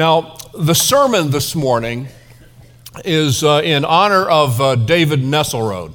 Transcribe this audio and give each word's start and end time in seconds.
Now, 0.00 0.38
the 0.54 0.74
sermon 0.74 1.30
this 1.30 1.54
morning 1.54 2.08
is 3.04 3.44
uh, 3.44 3.60
in 3.62 3.84
honor 3.84 4.26
of 4.26 4.58
uh, 4.58 4.74
David 4.74 5.20
Nesselrode. 5.20 5.92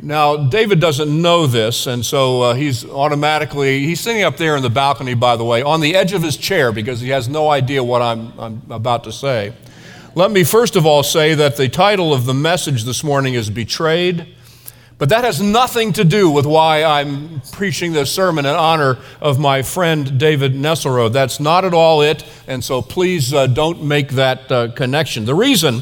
Now, 0.00 0.36
David 0.36 0.78
doesn't 0.78 1.10
know 1.10 1.48
this, 1.48 1.88
and 1.88 2.06
so 2.06 2.42
uh, 2.42 2.54
he's 2.54 2.84
automatically, 2.84 3.80
he's 3.80 3.98
sitting 3.98 4.22
up 4.22 4.36
there 4.36 4.54
in 4.54 4.62
the 4.62 4.70
balcony, 4.70 5.14
by 5.14 5.34
the 5.34 5.44
way, 5.44 5.60
on 5.60 5.80
the 5.80 5.96
edge 5.96 6.12
of 6.12 6.22
his 6.22 6.36
chair 6.36 6.70
because 6.70 7.00
he 7.00 7.08
has 7.08 7.28
no 7.28 7.50
idea 7.50 7.82
what 7.82 8.00
I'm, 8.00 8.32
I'm 8.38 8.62
about 8.70 9.02
to 9.04 9.12
say. 9.12 9.52
Let 10.14 10.30
me 10.30 10.44
first 10.44 10.76
of 10.76 10.86
all 10.86 11.02
say 11.02 11.34
that 11.34 11.56
the 11.56 11.68
title 11.68 12.14
of 12.14 12.26
the 12.26 12.34
message 12.34 12.84
this 12.84 13.02
morning 13.02 13.34
is 13.34 13.50
Betrayed 13.50 14.36
but 15.02 15.08
that 15.08 15.24
has 15.24 15.40
nothing 15.40 15.92
to 15.92 16.04
do 16.04 16.30
with 16.30 16.46
why 16.46 16.84
I'm 16.84 17.40
preaching 17.50 17.92
this 17.92 18.12
sermon 18.12 18.46
in 18.46 18.54
honor 18.54 18.98
of 19.20 19.36
my 19.36 19.62
friend 19.62 20.16
David 20.16 20.54
Nesselrode. 20.54 21.12
That's 21.12 21.40
not 21.40 21.64
at 21.64 21.74
all 21.74 22.02
it, 22.02 22.24
and 22.46 22.62
so 22.62 22.80
please 22.80 23.34
uh, 23.34 23.48
don't 23.48 23.82
make 23.82 24.10
that 24.10 24.52
uh, 24.52 24.70
connection. 24.70 25.24
The 25.24 25.34
reason 25.34 25.80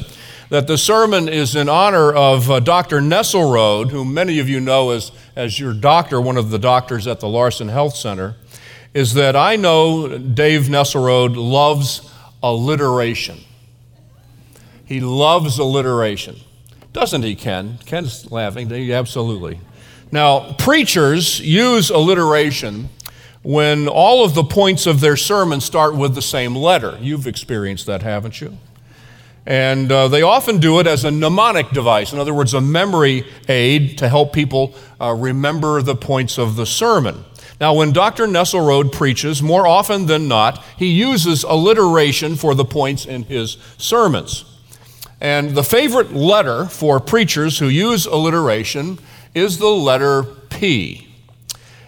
that 0.49 0.65
the 0.65 0.75
sermon 0.75 1.29
is 1.29 1.55
in 1.55 1.69
honor 1.69 2.11
of 2.11 2.49
uh, 2.49 2.61
Dr. 2.61 2.99
Nesselrode, 2.99 3.91
whom 3.91 4.11
many 4.11 4.39
of 4.39 4.49
you 4.49 4.59
know 4.59 4.89
as, 4.89 5.11
as 5.35 5.59
your 5.59 5.75
doctor, 5.75 6.19
one 6.19 6.37
of 6.37 6.49
the 6.49 6.57
doctors 6.57 7.05
at 7.05 7.19
the 7.19 7.29
Larson 7.29 7.67
Health 7.67 7.95
Center, 7.95 8.37
is 8.95 9.13
that 9.13 9.35
I 9.35 9.55
know 9.55 10.17
Dave 10.17 10.63
Nesselrode 10.63 11.35
loves 11.35 12.11
alliteration. 12.41 13.37
He 14.83 14.99
loves 14.99 15.59
alliteration. 15.59 16.37
Doesn't 16.93 17.23
he, 17.23 17.35
Ken? 17.35 17.79
Ken's 17.85 18.31
laughing. 18.31 18.71
Absolutely. 18.91 19.59
Now, 20.11 20.53
preachers 20.53 21.39
use 21.39 21.89
alliteration 21.89 22.89
when 23.43 23.87
all 23.87 24.25
of 24.25 24.35
the 24.35 24.43
points 24.43 24.85
of 24.85 24.99
their 24.99 25.15
sermon 25.15 25.61
start 25.61 25.95
with 25.95 26.15
the 26.15 26.21
same 26.21 26.55
letter. 26.55 26.97
You've 27.01 27.27
experienced 27.27 27.85
that, 27.85 28.01
haven't 28.01 28.41
you? 28.41 28.57
And 29.45 29.91
uh, 29.91 30.07
they 30.09 30.21
often 30.21 30.59
do 30.59 30.79
it 30.79 30.85
as 30.85 31.03
a 31.03 31.09
mnemonic 31.09 31.71
device, 31.71 32.13
in 32.13 32.19
other 32.19 32.33
words, 32.33 32.53
a 32.53 32.61
memory 32.61 33.25
aid 33.47 33.97
to 33.97 34.07
help 34.09 34.33
people 34.33 34.75
uh, 34.99 35.13
remember 35.13 35.81
the 35.81 35.95
points 35.95 36.37
of 36.37 36.55
the 36.55 36.65
sermon. 36.65 37.23
Now, 37.59 37.73
when 37.73 37.91
Dr. 37.91 38.27
Nesselrode 38.27 38.91
preaches, 38.91 39.41
more 39.41 39.65
often 39.65 40.07
than 40.07 40.27
not, 40.27 40.63
he 40.77 40.87
uses 40.87 41.43
alliteration 41.43 42.35
for 42.35 42.53
the 42.53 42.65
points 42.65 43.05
in 43.05 43.23
his 43.23 43.57
sermons. 43.77 44.45
And 45.21 45.51
the 45.51 45.63
favorite 45.63 46.13
letter 46.13 46.65
for 46.65 46.99
preachers 46.99 47.59
who 47.59 47.67
use 47.67 48.07
alliteration 48.07 48.97
is 49.35 49.59
the 49.59 49.69
letter 49.69 50.23
P. 50.23 51.07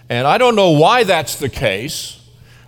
And 0.08 0.28
I 0.28 0.38
don't 0.38 0.56
know 0.56 0.70
why 0.70 1.04
that's 1.04 1.36
the 1.36 1.50
case. 1.50 2.20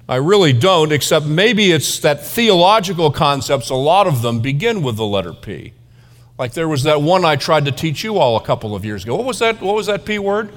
I 0.09 0.16
really 0.16 0.53
don't, 0.53 0.91
except 0.91 1.27
maybe 1.27 1.72
it's 1.72 1.99
that 1.99 2.25
theological 2.25 3.11
concepts, 3.11 3.69
a 3.69 3.75
lot 3.75 4.07
of 4.07 4.23
them 4.23 4.39
begin 4.39 4.81
with 4.81 4.97
the 4.97 5.05
letter 5.05 5.33
P. 5.33 5.73
Like 6.38 6.53
there 6.53 6.67
was 6.67 6.83
that 6.83 7.02
one 7.02 7.23
I 7.25 7.35
tried 7.35 7.66
to 7.66 7.72
teach 7.72 8.03
you 8.03 8.17
all 8.17 8.35
a 8.35 8.44
couple 8.44 8.75
of 8.75 8.83
years 8.83 9.03
ago. 9.03 9.16
What 9.16 9.25
was 9.25 9.39
that? 9.39 9.61
What 9.61 9.75
was 9.75 9.85
that 9.85 10.03
P 10.03 10.17
word? 10.17 10.52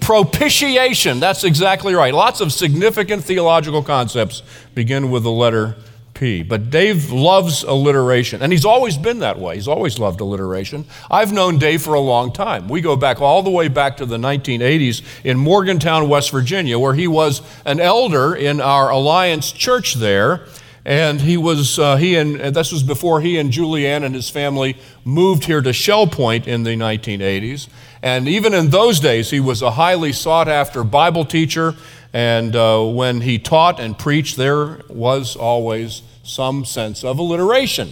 Propitiation. 0.00 1.18
That's 1.18 1.44
exactly 1.44 1.94
right. 1.94 2.12
Lots 2.12 2.40
of 2.40 2.52
significant 2.52 3.24
theological 3.24 3.82
concepts 3.82 4.42
begin 4.74 5.10
with 5.10 5.22
the 5.22 5.30
letter 5.30 5.76
P. 6.14 6.42
But 6.42 6.70
Dave 6.70 7.10
loves 7.10 7.64
alliteration, 7.64 8.40
and 8.42 8.52
he's 8.52 8.64
always 8.64 8.96
been 8.96 9.18
that 9.18 9.38
way. 9.38 9.56
He's 9.56 9.68
always 9.68 9.98
loved 9.98 10.20
alliteration. 10.20 10.86
I've 11.10 11.32
known 11.32 11.58
Dave 11.58 11.82
for 11.82 11.94
a 11.94 12.00
long 12.00 12.32
time. 12.32 12.68
We 12.68 12.80
go 12.80 12.96
back 12.96 13.20
all 13.20 13.42
the 13.42 13.50
way 13.50 13.68
back 13.68 13.96
to 13.98 14.06
the 14.06 14.16
1980s 14.16 15.02
in 15.24 15.36
Morgantown, 15.36 16.08
West 16.08 16.30
Virginia, 16.30 16.78
where 16.78 16.94
he 16.94 17.08
was 17.08 17.42
an 17.66 17.80
elder 17.80 18.34
in 18.34 18.60
our 18.60 18.90
Alliance 18.90 19.52
church 19.52 19.94
there. 19.94 20.46
And 20.86 21.18
he 21.22 21.38
was, 21.38 21.78
uh, 21.78 21.96
he 21.96 22.14
and, 22.16 22.36
and 22.36 22.54
this 22.54 22.70
was 22.70 22.82
before 22.82 23.22
he 23.22 23.38
and 23.38 23.50
Julianne 23.50 24.04
and 24.04 24.14
his 24.14 24.28
family 24.28 24.76
moved 25.02 25.44
here 25.44 25.62
to 25.62 25.72
Shell 25.72 26.08
Point 26.08 26.46
in 26.46 26.62
the 26.62 26.76
1980s. 26.76 27.68
And 28.04 28.28
even 28.28 28.54
in 28.54 28.68
those 28.68 29.00
days, 29.00 29.30
he 29.30 29.40
was 29.40 29.62
a 29.62 29.72
highly 29.72 30.12
sought 30.12 30.46
after 30.46 30.84
Bible 30.84 31.24
teacher 31.24 31.74
and 32.14 32.54
uh, 32.54 32.80
when 32.84 33.22
he 33.22 33.40
taught 33.40 33.80
and 33.80 33.98
preached, 33.98 34.36
there 34.36 34.82
was 34.88 35.34
always 35.34 36.02
some 36.22 36.64
sense 36.64 37.02
of 37.02 37.18
alliteration. 37.18 37.90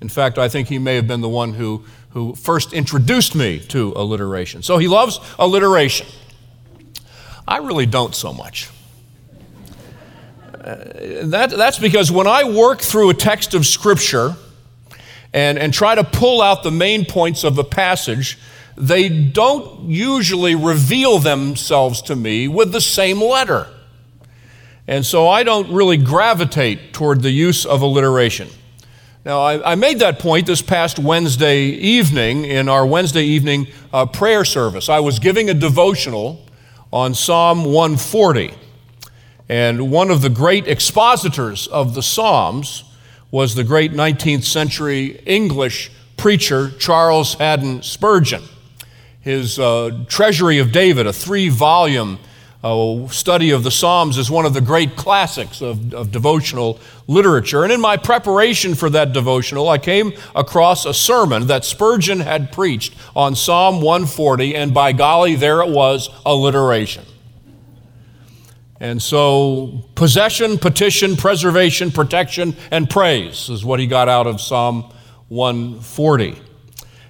In 0.00 0.08
fact, 0.08 0.38
I 0.38 0.48
think 0.48 0.68
he 0.68 0.78
may 0.78 0.94
have 0.94 1.08
been 1.08 1.20
the 1.20 1.28
one 1.28 1.54
who, 1.54 1.84
who 2.10 2.36
first 2.36 2.72
introduced 2.72 3.34
me 3.34 3.58
to 3.58 3.92
alliteration. 3.96 4.62
So 4.62 4.78
he 4.78 4.86
loves 4.86 5.18
alliteration. 5.36 6.06
I 7.48 7.56
really 7.58 7.86
don't 7.86 8.14
so 8.14 8.32
much. 8.32 8.70
Uh, 10.54 10.76
that, 11.24 11.50
that's 11.50 11.80
because 11.80 12.12
when 12.12 12.28
I 12.28 12.44
work 12.44 12.80
through 12.80 13.10
a 13.10 13.14
text 13.14 13.52
of 13.52 13.66
Scripture 13.66 14.36
and, 15.32 15.58
and 15.58 15.74
try 15.74 15.96
to 15.96 16.04
pull 16.04 16.40
out 16.40 16.62
the 16.62 16.70
main 16.70 17.04
points 17.04 17.42
of 17.42 17.58
a 17.58 17.64
passage, 17.64 18.38
they 18.76 19.08
don't 19.08 19.88
usually 19.88 20.54
reveal 20.54 21.18
themselves 21.18 22.02
to 22.02 22.16
me 22.16 22.46
with 22.46 22.72
the 22.72 22.80
same 22.80 23.22
letter. 23.22 23.68
And 24.86 25.04
so 25.04 25.28
I 25.28 25.42
don't 25.42 25.72
really 25.72 25.96
gravitate 25.96 26.92
toward 26.92 27.22
the 27.22 27.30
use 27.30 27.64
of 27.64 27.80
alliteration. 27.80 28.48
Now, 29.24 29.40
I, 29.40 29.72
I 29.72 29.74
made 29.74 29.98
that 29.98 30.20
point 30.20 30.46
this 30.46 30.62
past 30.62 30.98
Wednesday 30.98 31.64
evening 31.64 32.44
in 32.44 32.68
our 32.68 32.86
Wednesday 32.86 33.24
evening 33.24 33.66
uh, 33.92 34.06
prayer 34.06 34.44
service. 34.44 34.88
I 34.88 35.00
was 35.00 35.18
giving 35.18 35.50
a 35.50 35.54
devotional 35.54 36.46
on 36.92 37.14
Psalm 37.14 37.64
140. 37.64 38.54
And 39.48 39.90
one 39.90 40.10
of 40.10 40.22
the 40.22 40.28
great 40.28 40.68
expositors 40.68 41.66
of 41.66 41.94
the 41.94 42.02
Psalms 42.02 42.84
was 43.32 43.54
the 43.54 43.64
great 43.64 43.92
19th 43.92 44.44
century 44.44 45.20
English 45.26 45.90
preacher 46.16 46.70
Charles 46.78 47.34
Haddon 47.34 47.82
Spurgeon 47.82 48.42
his 49.26 49.58
uh, 49.58 50.04
Treasury 50.06 50.60
of 50.60 50.70
David, 50.70 51.08
a 51.08 51.12
three 51.12 51.48
volume 51.48 52.20
uh, 52.62 53.08
study 53.08 53.50
of 53.50 53.64
the 53.64 53.72
Psalms, 53.72 54.18
is 54.18 54.30
one 54.30 54.46
of 54.46 54.54
the 54.54 54.60
great 54.60 54.94
classics 54.94 55.60
of, 55.60 55.92
of 55.92 56.12
devotional 56.12 56.78
literature. 57.08 57.64
And 57.64 57.72
in 57.72 57.80
my 57.80 57.96
preparation 57.96 58.76
for 58.76 58.88
that 58.90 59.12
devotional, 59.12 59.68
I 59.68 59.78
came 59.78 60.12
across 60.36 60.86
a 60.86 60.94
sermon 60.94 61.48
that 61.48 61.64
Spurgeon 61.64 62.20
had 62.20 62.52
preached 62.52 62.94
on 63.16 63.34
Psalm 63.34 63.80
140, 63.82 64.54
and 64.54 64.72
by 64.72 64.92
golly, 64.92 65.34
there 65.34 65.60
it 65.60 65.70
was 65.70 66.08
alliteration. 66.24 67.04
And 68.78 69.02
so, 69.02 69.88
possession, 69.96 70.56
petition, 70.56 71.16
preservation, 71.16 71.90
protection, 71.90 72.54
and 72.70 72.88
praise 72.88 73.48
is 73.48 73.64
what 73.64 73.80
he 73.80 73.88
got 73.88 74.08
out 74.08 74.28
of 74.28 74.40
Psalm 74.40 74.92
140. 75.30 76.45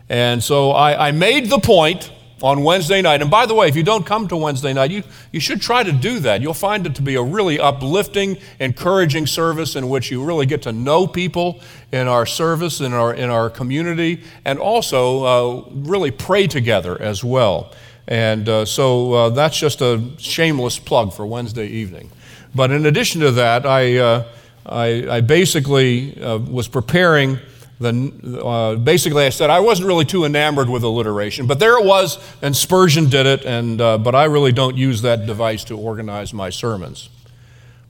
And 0.08 0.42
so 0.42 0.70
I, 0.70 1.08
I, 1.08 1.10
made 1.10 1.50
the 1.50 1.58
point 1.58 2.12
on 2.42 2.62
Wednesday 2.62 3.02
night. 3.02 3.22
And 3.22 3.30
by 3.30 3.46
the 3.46 3.54
way, 3.54 3.68
if 3.68 3.76
you 3.76 3.82
don't 3.82 4.04
come 4.04 4.28
to 4.28 4.36
Wednesday 4.36 4.72
night, 4.72 4.90
you, 4.90 5.02
you 5.32 5.40
should 5.40 5.60
try 5.60 5.82
to 5.82 5.90
do 5.90 6.20
that. 6.20 6.42
You'll 6.42 6.54
find 6.54 6.86
it 6.86 6.94
to 6.96 7.02
be 7.02 7.14
a 7.14 7.22
really 7.22 7.58
uplifting, 7.58 8.36
encouraging 8.60 9.26
service 9.26 9.74
in 9.74 9.88
which 9.88 10.10
you 10.10 10.22
really 10.22 10.46
get 10.46 10.62
to 10.62 10.72
know 10.72 11.06
people 11.06 11.60
in 11.92 12.06
our 12.06 12.26
service, 12.26 12.80
in 12.80 12.92
our, 12.92 13.14
in 13.14 13.30
our 13.30 13.48
community, 13.48 14.22
and 14.44 14.58
also 14.58 15.24
uh, 15.24 15.64
really 15.70 16.10
pray 16.10 16.46
together 16.46 17.00
as 17.00 17.24
well. 17.24 17.72
And 18.06 18.48
uh, 18.48 18.64
so 18.64 19.12
uh, 19.12 19.30
that's 19.30 19.58
just 19.58 19.80
a 19.80 20.02
shameless 20.18 20.78
plug 20.78 21.12
for 21.12 21.26
Wednesday 21.26 21.66
evening. 21.66 22.10
But 22.54 22.70
in 22.70 22.86
addition 22.86 23.20
to 23.22 23.32
that, 23.32 23.66
I, 23.66 23.96
uh, 23.96 24.24
I, 24.64 25.16
I, 25.16 25.20
basically 25.20 26.20
uh, 26.22 26.38
was 26.38 26.68
preparing 26.68 27.38
the, 27.78 28.42
uh, 28.42 28.76
basically, 28.76 29.26
I 29.26 29.28
said 29.28 29.50
I 29.50 29.60
wasn't 29.60 29.88
really 29.88 30.06
too 30.06 30.24
enamored 30.24 30.70
with 30.70 30.82
alliteration, 30.82 31.46
but 31.46 31.58
there 31.58 31.78
it 31.78 31.84
was, 31.84 32.18
and 32.40 32.56
Spurgeon 32.56 33.10
did 33.10 33.26
it, 33.26 33.44
and, 33.44 33.80
uh, 33.80 33.98
but 33.98 34.14
I 34.14 34.24
really 34.24 34.52
don't 34.52 34.76
use 34.76 35.02
that 35.02 35.26
device 35.26 35.62
to 35.64 35.76
organize 35.76 36.32
my 36.32 36.48
sermons. 36.48 37.10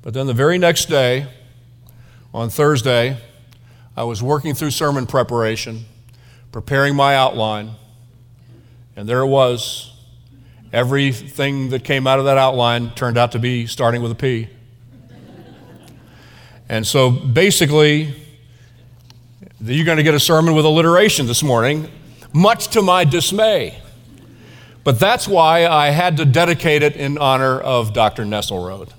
But 0.02 0.12
then 0.14 0.26
the 0.26 0.34
very 0.34 0.58
next 0.58 0.86
day, 0.86 1.28
on 2.34 2.50
Thursday, 2.50 3.16
I 3.96 4.02
was 4.02 4.22
working 4.22 4.54
through 4.54 4.72
sermon 4.72 5.06
preparation, 5.06 5.84
preparing 6.50 6.96
my 6.96 7.14
outline, 7.14 7.70
and 8.96 9.08
there 9.08 9.20
it 9.20 9.28
was. 9.28 9.92
Everything 10.72 11.70
that 11.70 11.84
came 11.84 12.06
out 12.06 12.18
of 12.18 12.24
that 12.24 12.38
outline 12.38 12.90
turned 12.90 13.16
out 13.16 13.32
to 13.32 13.38
be 13.38 13.66
starting 13.66 14.02
with 14.02 14.12
a 14.12 14.16
P. 14.16 14.48
And 16.68 16.84
so 16.84 17.10
basically, 17.10 18.25
you're 19.60 19.86
going 19.86 19.96
to 19.96 20.02
get 20.02 20.14
a 20.14 20.20
sermon 20.20 20.54
with 20.54 20.64
alliteration 20.64 21.26
this 21.26 21.42
morning, 21.42 21.90
much 22.32 22.68
to 22.68 22.82
my 22.82 23.04
dismay. 23.04 23.80
But 24.84 25.00
that's 25.00 25.26
why 25.26 25.66
I 25.66 25.90
had 25.90 26.18
to 26.18 26.24
dedicate 26.24 26.82
it 26.82 26.94
in 26.94 27.18
honor 27.18 27.58
of 27.58 27.92
Dr. 27.92 28.24
Nesselrode, 28.24 28.90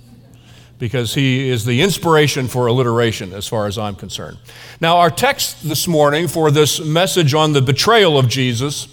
because 0.79 1.13
he 1.13 1.47
is 1.47 1.63
the 1.63 1.81
inspiration 1.81 2.47
for 2.47 2.67
alliteration 2.67 3.33
as 3.33 3.47
far 3.47 3.67
as 3.67 3.77
I'm 3.77 3.95
concerned. 3.95 4.37
Now, 4.81 4.97
our 4.97 5.11
text 5.11 5.67
this 5.67 5.87
morning 5.87 6.27
for 6.27 6.51
this 6.51 6.79
message 6.79 7.33
on 7.33 7.53
the 7.53 7.61
betrayal 7.61 8.17
of 8.17 8.27
Jesus 8.27 8.87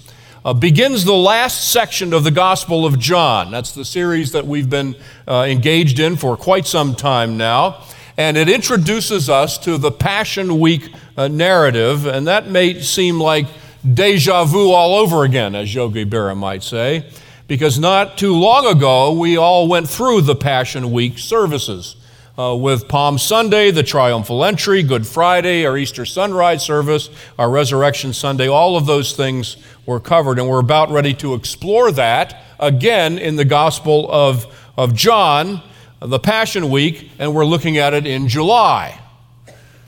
uh, 0.44 0.52
begins 0.52 1.04
the 1.04 1.14
last 1.14 1.72
section 1.72 2.12
of 2.12 2.22
the 2.22 2.30
Gospel 2.30 2.84
of 2.84 2.98
John. 2.98 3.50
That's 3.50 3.72
the 3.72 3.84
series 3.84 4.32
that 4.32 4.46
we've 4.46 4.68
been 4.68 4.94
uh, 5.26 5.46
engaged 5.48 5.98
in 5.98 6.16
for 6.16 6.36
quite 6.36 6.66
some 6.66 6.94
time 6.94 7.38
now. 7.38 7.82
And 8.16 8.36
it 8.36 8.48
introduces 8.48 9.28
us 9.28 9.58
to 9.58 9.76
the 9.78 9.90
Passion 9.90 10.60
Week 10.60 10.92
uh, 11.16 11.28
narrative, 11.28 12.06
and 12.06 12.26
that 12.26 12.48
may 12.48 12.80
seem 12.80 13.20
like 13.20 13.46
deja 13.92 14.44
vu 14.44 14.70
all 14.70 14.94
over 14.94 15.24
again, 15.24 15.54
as 15.54 15.74
Yogi 15.74 16.04
Berra 16.04 16.36
might 16.36 16.62
say, 16.62 17.10
because 17.48 17.78
not 17.78 18.16
too 18.16 18.34
long 18.34 18.66
ago 18.66 19.12
we 19.12 19.36
all 19.36 19.68
went 19.68 19.88
through 19.88 20.22
the 20.22 20.34
Passion 20.34 20.92
Week 20.92 21.18
services. 21.18 21.96
Uh, 22.36 22.52
with 22.52 22.88
Palm 22.88 23.16
Sunday, 23.16 23.70
the 23.70 23.84
triumphal 23.84 24.44
entry, 24.44 24.82
Good 24.82 25.06
Friday, 25.06 25.64
our 25.64 25.78
Easter 25.78 26.04
sunrise 26.04 26.64
service, 26.64 27.08
our 27.38 27.48
Resurrection 27.48 28.12
Sunday, 28.12 28.48
all 28.48 28.76
of 28.76 28.86
those 28.86 29.14
things 29.14 29.56
were 29.86 30.00
covered. 30.00 30.40
And 30.40 30.48
we're 30.48 30.58
about 30.58 30.90
ready 30.90 31.14
to 31.14 31.34
explore 31.34 31.92
that 31.92 32.42
again 32.58 33.18
in 33.18 33.36
the 33.36 33.44
Gospel 33.44 34.10
of, 34.10 34.52
of 34.76 34.96
John, 34.96 35.62
the 36.06 36.18
Passion 36.18 36.68
Week, 36.68 37.10
and 37.18 37.34
we're 37.34 37.46
looking 37.46 37.78
at 37.78 37.94
it 37.94 38.06
in 38.06 38.28
July. 38.28 39.00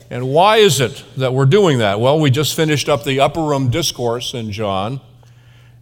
And 0.09 0.29
why 0.29 0.57
is 0.57 0.79
it 0.79 1.03
that 1.17 1.33
we're 1.33 1.45
doing 1.45 1.77
that? 1.77 1.99
Well, 1.99 2.19
we 2.19 2.31
just 2.31 2.55
finished 2.55 2.89
up 2.89 3.03
the 3.03 3.19
Upper 3.19 3.43
Room 3.43 3.69
Discourse 3.69 4.33
in 4.33 4.51
John, 4.51 4.99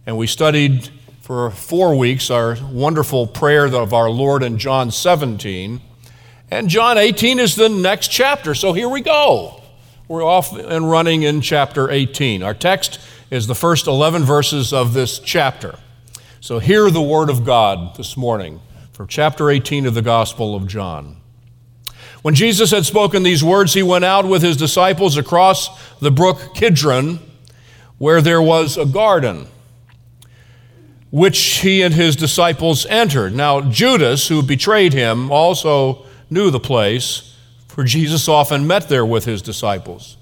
and 0.04 0.18
we 0.18 0.26
studied 0.26 0.90
for 1.22 1.50
four 1.50 1.96
weeks 1.96 2.30
our 2.30 2.58
wonderful 2.70 3.26
prayer 3.26 3.64
of 3.64 3.94
our 3.94 4.10
Lord 4.10 4.42
in 4.42 4.58
John 4.58 4.90
17. 4.90 5.80
And 6.50 6.68
John 6.68 6.98
18 6.98 7.38
is 7.38 7.56
the 7.56 7.70
next 7.70 8.08
chapter, 8.08 8.54
so 8.54 8.74
here 8.74 8.90
we 8.90 9.00
go. 9.00 9.62
We're 10.06 10.22
off 10.22 10.52
and 10.52 10.90
running 10.90 11.22
in 11.22 11.40
chapter 11.40 11.90
18. 11.90 12.42
Our 12.42 12.54
text 12.54 13.00
is 13.30 13.46
the 13.46 13.54
first 13.54 13.86
11 13.86 14.24
verses 14.24 14.72
of 14.72 14.92
this 14.92 15.18
chapter. 15.18 15.78
So 16.40 16.58
hear 16.58 16.90
the 16.90 17.02
word 17.02 17.30
of 17.30 17.44
God 17.44 17.96
this 17.96 18.16
morning 18.18 18.60
for 18.96 19.04
chapter 19.04 19.50
18 19.50 19.84
of 19.84 19.92
the 19.92 20.00
Gospel 20.00 20.54
of 20.54 20.66
John. 20.66 21.18
When 22.22 22.34
Jesus 22.34 22.70
had 22.70 22.86
spoken 22.86 23.24
these 23.24 23.44
words, 23.44 23.74
he 23.74 23.82
went 23.82 24.06
out 24.06 24.24
with 24.24 24.40
his 24.40 24.56
disciples 24.56 25.18
across 25.18 25.68
the 25.98 26.10
brook 26.10 26.54
Kidron, 26.54 27.18
where 27.98 28.22
there 28.22 28.40
was 28.40 28.78
a 28.78 28.86
garden, 28.86 29.48
which 31.10 31.38
he 31.58 31.82
and 31.82 31.92
his 31.92 32.16
disciples 32.16 32.86
entered. 32.86 33.34
Now, 33.34 33.60
Judas, 33.60 34.28
who 34.28 34.42
betrayed 34.42 34.94
him, 34.94 35.30
also 35.30 36.06
knew 36.30 36.50
the 36.50 36.58
place, 36.58 37.36
for 37.68 37.84
Jesus 37.84 38.30
often 38.30 38.66
met 38.66 38.88
there 38.88 39.04
with 39.04 39.26
his 39.26 39.42
disciples. 39.42 40.16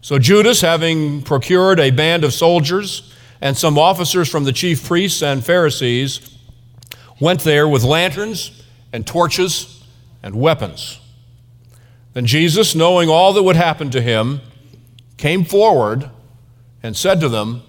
So 0.00 0.18
Judas, 0.18 0.60
having 0.60 1.22
procured 1.22 1.78
a 1.78 1.92
band 1.92 2.24
of 2.24 2.34
soldiers 2.34 3.14
and 3.40 3.56
some 3.56 3.78
officers 3.78 4.28
from 4.28 4.42
the 4.42 4.52
chief 4.52 4.84
priests 4.84 5.22
and 5.22 5.46
Pharisees, 5.46 6.35
went 7.20 7.40
there 7.40 7.68
with 7.68 7.82
lanterns 7.82 8.62
and 8.92 9.06
torches 9.06 9.84
and 10.22 10.34
weapons. 10.34 11.00
Then 12.12 12.26
Jesus, 12.26 12.74
knowing 12.74 13.08
all 13.08 13.32
that 13.34 13.42
would 13.42 13.56
happen 13.56 13.90
to 13.90 14.00
him, 14.00 14.40
came 15.16 15.44
forward 15.44 16.10
and 16.82 16.96
said 16.96 17.20
to 17.20 17.28
them, 17.28 17.62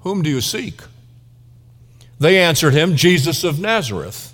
Whom 0.00 0.22
do 0.22 0.30
you 0.30 0.40
seek? 0.40 0.80
They 2.18 2.38
answered 2.38 2.74
him, 2.74 2.96
Jesus 2.96 3.44
of 3.44 3.58
Nazareth. 3.58 4.32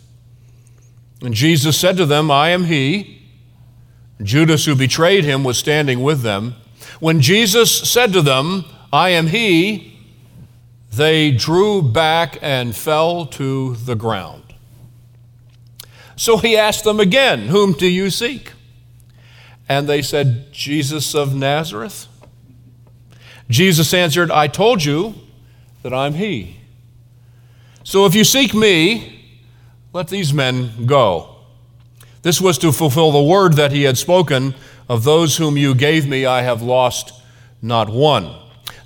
And 1.22 1.34
Jesus 1.34 1.78
said 1.78 1.96
to 1.98 2.06
them, 2.06 2.30
I 2.30 2.50
am 2.50 2.64
he. 2.64 3.22
Judas, 4.22 4.64
who 4.64 4.74
betrayed 4.74 5.24
him, 5.24 5.44
was 5.44 5.58
standing 5.58 6.02
with 6.02 6.22
them. 6.22 6.54
When 6.98 7.20
Jesus 7.20 7.70
said 7.88 8.12
to 8.12 8.22
them, 8.22 8.64
I 8.92 9.10
am 9.10 9.28
he, 9.28 9.98
they 10.92 11.30
drew 11.30 11.80
back 11.80 12.38
and 12.42 12.74
fell 12.74 13.26
to 13.26 13.76
the 13.76 13.94
ground. 13.94 14.49
So 16.20 16.36
he 16.36 16.54
asked 16.54 16.84
them 16.84 17.00
again, 17.00 17.48
Whom 17.48 17.72
do 17.72 17.86
you 17.86 18.10
seek? 18.10 18.52
And 19.70 19.88
they 19.88 20.02
said, 20.02 20.52
Jesus 20.52 21.14
of 21.14 21.34
Nazareth. 21.34 22.08
Jesus 23.48 23.94
answered, 23.94 24.30
I 24.30 24.46
told 24.46 24.84
you 24.84 25.14
that 25.82 25.94
I'm 25.94 26.12
he. 26.12 26.58
So 27.84 28.04
if 28.04 28.14
you 28.14 28.24
seek 28.24 28.52
me, 28.52 29.38
let 29.94 30.08
these 30.08 30.30
men 30.34 30.84
go. 30.84 31.36
This 32.20 32.38
was 32.38 32.58
to 32.58 32.70
fulfill 32.70 33.12
the 33.12 33.22
word 33.22 33.54
that 33.54 33.72
he 33.72 33.84
had 33.84 33.96
spoken 33.96 34.54
of 34.90 35.04
those 35.04 35.38
whom 35.38 35.56
you 35.56 35.74
gave 35.74 36.06
me, 36.06 36.26
I 36.26 36.42
have 36.42 36.60
lost 36.60 37.14
not 37.62 37.88
one. 37.88 38.36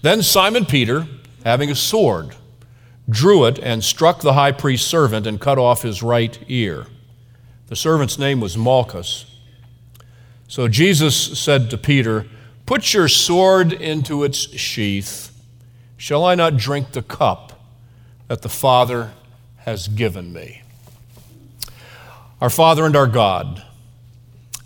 Then 0.03 0.23
Simon 0.23 0.67
Peter, 0.67 1.09
having 1.43 1.69
a 1.69 1.75
sword, 1.75 2.37
drew 3.11 3.45
it 3.45 3.59
and 3.59 3.83
struck 3.83 4.21
the 4.21 4.35
high 4.35 4.53
priest's 4.53 4.87
servant 4.87 5.27
and 5.27 5.41
cut 5.41 5.59
off 5.59 5.83
his 5.83 6.01
right 6.01 6.39
ear. 6.47 6.87
The 7.75 7.79
servant's 7.79 8.21
name 8.21 8.39
was 8.39 8.57
Malchus. 8.57 9.27
So 10.47 10.69
Jesus 10.69 11.37
said 11.37 11.71
to 11.71 11.77
Peter, 11.77 12.25
Put 12.67 12.95
your 12.95 13.09
sword 13.09 13.73
into 13.73 14.23
its 14.23 14.39
sheath. 14.57 15.37
Shall 15.97 16.25
I 16.25 16.37
not 16.37 16.57
drink 16.57 16.93
the 16.93 17.03
cup 17.03 17.67
that 18.29 18.43
the 18.43 18.49
Father 18.49 19.11
has 19.57 19.89
given 19.89 20.33
me? 20.33 20.63
Our 22.41 22.49
Father 22.49 22.87
and 22.87 22.95
our 22.95 23.09
God, 23.09 23.65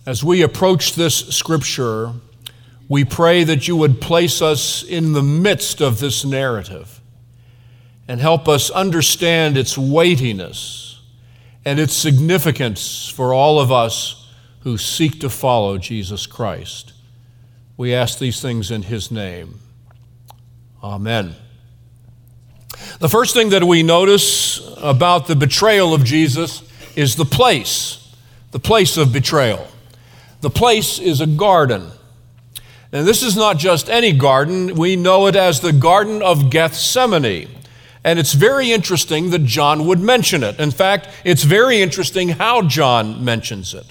as 0.04 0.22
we 0.22 0.43
approach 0.43 0.94
this 0.94 1.28
scripture, 1.28 2.12
we 2.90 3.06
pray 3.06 3.43
that 3.43 3.66
you 3.66 3.76
would 3.76 4.02
place 4.02 4.43
us 4.43 4.82
in 4.82 5.14
the 5.14 5.22
midst 5.22 5.81
of 5.81 5.99
this 5.99 6.26
narrative 6.26 7.00
and 8.06 8.20
help 8.20 8.46
us 8.46 8.69
understand 8.69 9.56
its 9.56 9.78
weightiness 9.78 10.88
and 11.69 11.79
its 11.79 11.93
significance 11.93 13.11
for 13.11 13.35
all 13.35 13.61
of 13.61 13.70
us 13.70 14.26
who 14.61 14.79
seek 14.79 15.20
to 15.20 15.29
follow 15.29 15.76
Jesus 15.76 16.26
Christ. 16.26 16.94
We 17.76 17.93
ask 17.93 18.19
these 18.19 18.41
things 18.41 18.70
in 18.70 18.85
His 18.85 19.11
name. 19.11 19.61
Amen. 20.82 21.37
The 23.00 23.09
first 23.11 23.35
thing 23.35 23.50
that 23.50 23.65
we 23.65 23.82
notice 23.82 24.67
about 24.79 25.26
the 25.26 25.37
betrayal 25.37 25.93
of 25.93 26.05
Jesus 26.05 26.62
is 26.97 27.17
the 27.17 27.26
place, 27.26 28.14
the 28.53 28.59
place 28.59 28.97
of 28.97 29.12
betrayal. 29.12 29.69
The 30.41 30.49
place 30.49 30.99
is 30.99 31.21
a 31.21 31.26
garden. 31.26 31.91
And 32.93 33.06
this 33.06 33.23
is 33.23 33.37
not 33.37 33.59
just 33.59 33.91
any 33.91 34.14
garden, 34.14 34.75
we 34.75 34.97
know 34.97 35.26
it 35.26 35.37
as 35.37 35.61
the 35.61 35.75
Garden 35.75 36.23
of 36.23 36.49
Gethsemane. 36.49 37.57
And 38.05 38.19
it's 38.19 38.33
very 38.33 38.73
interesting 38.73 39.31
that 39.31 39.45
John 39.45 39.87
would 39.87 40.00
mention 40.00 40.43
it. 40.43 40.59
In 40.59 40.71
fact, 40.71 41.09
it's 41.25 41.43
very 41.43 41.83
interesting 41.83 42.31
how 42.31 42.62
John 42.62 43.25
mentions 43.25 43.75
it. 43.75 43.87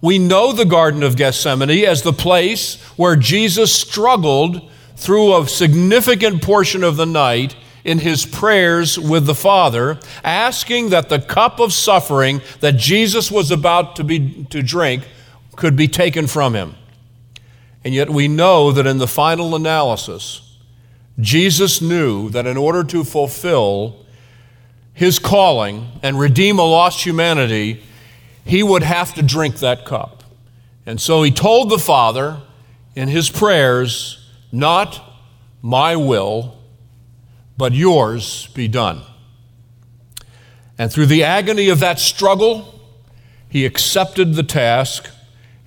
We 0.00 0.18
know 0.18 0.52
the 0.52 0.64
Garden 0.64 1.02
of 1.02 1.16
Gethsemane 1.16 1.84
as 1.84 2.02
the 2.02 2.12
place 2.12 2.80
where 2.96 3.16
Jesus 3.16 3.72
struggled 3.72 4.70
through 4.96 5.36
a 5.36 5.46
significant 5.48 6.42
portion 6.42 6.82
of 6.82 6.96
the 6.96 7.06
night 7.06 7.56
in 7.84 7.98
his 7.98 8.26
prayers 8.26 8.98
with 8.98 9.26
the 9.26 9.34
Father, 9.34 9.98
asking 10.22 10.90
that 10.90 11.08
the 11.08 11.18
cup 11.18 11.58
of 11.60 11.72
suffering 11.72 12.40
that 12.60 12.76
Jesus 12.76 13.30
was 13.30 13.50
about 13.50 13.96
to, 13.96 14.04
be, 14.04 14.44
to 14.50 14.62
drink 14.62 15.06
could 15.56 15.76
be 15.76 15.88
taken 15.88 16.26
from 16.26 16.54
him. 16.54 16.74
And 17.84 17.94
yet 17.94 18.10
we 18.10 18.28
know 18.28 18.72
that 18.72 18.86
in 18.86 18.98
the 18.98 19.06
final 19.06 19.54
analysis, 19.54 20.49
Jesus 21.20 21.80
knew 21.80 22.30
that 22.30 22.46
in 22.46 22.56
order 22.56 22.84
to 22.84 23.04
fulfill 23.04 24.06
his 24.92 25.18
calling 25.18 25.88
and 26.02 26.18
redeem 26.18 26.58
a 26.58 26.64
lost 26.64 27.04
humanity, 27.04 27.82
he 28.44 28.62
would 28.62 28.82
have 28.82 29.14
to 29.14 29.22
drink 29.22 29.56
that 29.56 29.84
cup. 29.84 30.24
And 30.86 31.00
so 31.00 31.22
he 31.22 31.30
told 31.30 31.70
the 31.70 31.78
Father 31.78 32.40
in 32.94 33.08
his 33.08 33.30
prayers, 33.30 34.28
Not 34.50 35.00
my 35.62 35.96
will, 35.96 36.58
but 37.56 37.72
yours 37.72 38.48
be 38.48 38.68
done. 38.68 39.02
And 40.78 40.90
through 40.90 41.06
the 41.06 41.24
agony 41.24 41.68
of 41.68 41.80
that 41.80 41.98
struggle, 41.98 42.80
he 43.48 43.66
accepted 43.66 44.34
the 44.34 44.42
task 44.42 45.10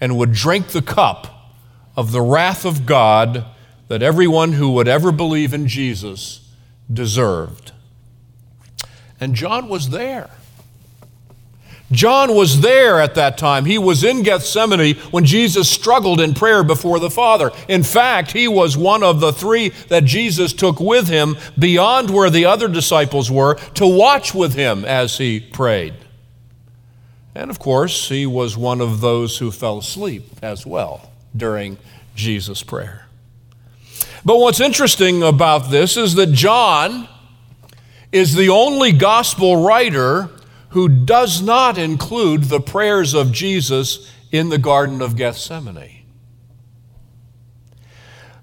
and 0.02 0.18
would 0.18 0.34
drink 0.34 0.70
the 0.70 0.82
cup 0.82 1.52
of 1.96 2.12
the 2.12 2.22
wrath 2.22 2.66
of 2.66 2.86
God 2.86 3.46
that 3.88 4.02
everyone 4.02 4.54
who 4.54 4.72
would 4.72 4.88
ever 4.88 5.12
believe 5.12 5.54
in 5.54 5.68
Jesus 5.68 6.50
deserved. 6.92 7.72
And 9.20 9.36
John 9.36 9.70
was 9.70 9.90
there. 9.90 10.30
John 11.92 12.34
was 12.34 12.62
there 12.62 13.00
at 13.00 13.16
that 13.16 13.38
time. 13.38 13.66
He 13.66 13.78
was 13.78 14.04
in 14.04 14.24
Gethsemane 14.24 14.96
when 15.12 15.26
Jesus 15.26 15.70
struggled 15.70 16.20
in 16.20 16.34
prayer 16.34 16.64
before 16.64 17.00
the 17.00 17.10
Father. 17.10 17.52
In 17.68 17.84
fact, 17.84 18.32
he 18.32 18.48
was 18.48 18.76
one 18.76 19.04
of 19.04 19.20
the 19.20 19.32
three 19.32 19.70
that 19.90 20.04
Jesus 20.04 20.54
took 20.54 20.80
with 20.80 21.08
him 21.08 21.38
beyond 21.58 22.10
where 22.10 22.32
the 22.32 22.46
other 22.46 22.68
disciples 22.68 23.30
were 23.30 23.56
to 23.76 23.86
watch 23.86 24.34
with 24.34 24.56
him 24.56 24.84
as 24.86 25.20
he 25.20 25.40
prayed. 25.40 25.94
And 27.36 27.52
of 27.52 27.60
course, 27.60 28.10
he 28.10 28.26
was 28.26 28.58
one 28.58 28.82
of 28.82 29.02
those 29.02 29.38
who 29.38 29.52
fell 29.52 29.78
asleep 29.78 30.24
as 30.42 30.66
well 30.66 31.12
during 31.36 31.78
Jesus' 32.16 32.64
prayer. 32.64 33.08
But 34.26 34.40
what's 34.40 34.62
interesting 34.62 35.22
about 35.22 35.70
this 35.70 35.98
is 35.98 36.16
that 36.16 36.32
John 36.32 37.08
is 38.12 38.36
the 38.36 38.50
only 38.50 38.92
gospel 38.92 39.64
writer 39.66 40.30
who 40.70 40.88
does 40.88 41.42
not 41.42 41.78
include 41.78 42.46
the 42.46 42.60
prayers 42.60 43.14
of 43.14 43.32
Jesus 43.32 44.12
in 44.32 44.50
the 44.50 44.58
Garden 44.58 45.02
of 45.02 45.16
Gethsemane. 45.16 46.06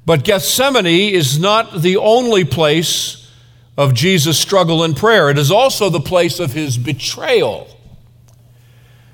But 0.04 0.24
Gethsemane 0.24 1.14
is 1.14 1.38
not 1.38 1.82
the 1.82 1.96
only 1.96 2.44
place 2.44 3.30
of 3.76 3.94
Jesus' 3.94 4.38
struggle 4.38 4.84
in 4.84 4.94
prayer, 4.94 5.30
it 5.30 5.38
is 5.38 5.50
also 5.50 5.88
the 5.88 6.00
place 6.00 6.40
of 6.40 6.52
his 6.52 6.76
betrayal. 6.76 7.68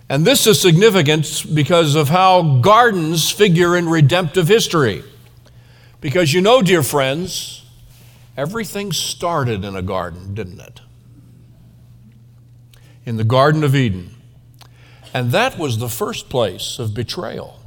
And 0.08 0.24
this 0.24 0.46
is 0.46 0.60
significant 0.60 1.44
because 1.54 1.94
of 1.94 2.08
how 2.08 2.60
gardens 2.60 3.30
figure 3.30 3.76
in 3.76 3.88
redemptive 3.88 4.48
history. 4.48 5.02
Because 6.06 6.32
you 6.32 6.40
know, 6.40 6.62
dear 6.62 6.84
friends, 6.84 7.64
everything 8.36 8.92
started 8.92 9.64
in 9.64 9.74
a 9.74 9.82
garden, 9.82 10.34
didn't 10.34 10.60
it? 10.60 10.80
In 13.04 13.16
the 13.16 13.24
Garden 13.24 13.64
of 13.64 13.74
Eden. 13.74 14.14
And 15.12 15.32
that 15.32 15.58
was 15.58 15.78
the 15.78 15.88
first 15.88 16.28
place 16.28 16.78
of 16.78 16.94
betrayal. 16.94 17.58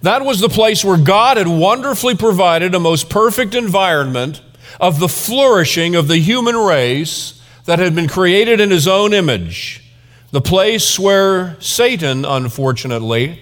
That 0.00 0.24
was 0.24 0.38
the 0.38 0.48
place 0.48 0.84
where 0.84 0.96
God 0.96 1.38
had 1.38 1.48
wonderfully 1.48 2.14
provided 2.14 2.72
a 2.72 2.78
most 2.78 3.10
perfect 3.10 3.52
environment 3.52 4.40
of 4.80 5.00
the 5.00 5.08
flourishing 5.08 5.96
of 5.96 6.06
the 6.06 6.18
human 6.18 6.54
race 6.54 7.42
that 7.64 7.80
had 7.80 7.96
been 7.96 8.06
created 8.06 8.60
in 8.60 8.70
his 8.70 8.86
own 8.86 9.12
image. 9.12 9.82
The 10.30 10.40
place 10.40 11.00
where 11.00 11.60
Satan, 11.60 12.24
unfortunately, 12.24 13.40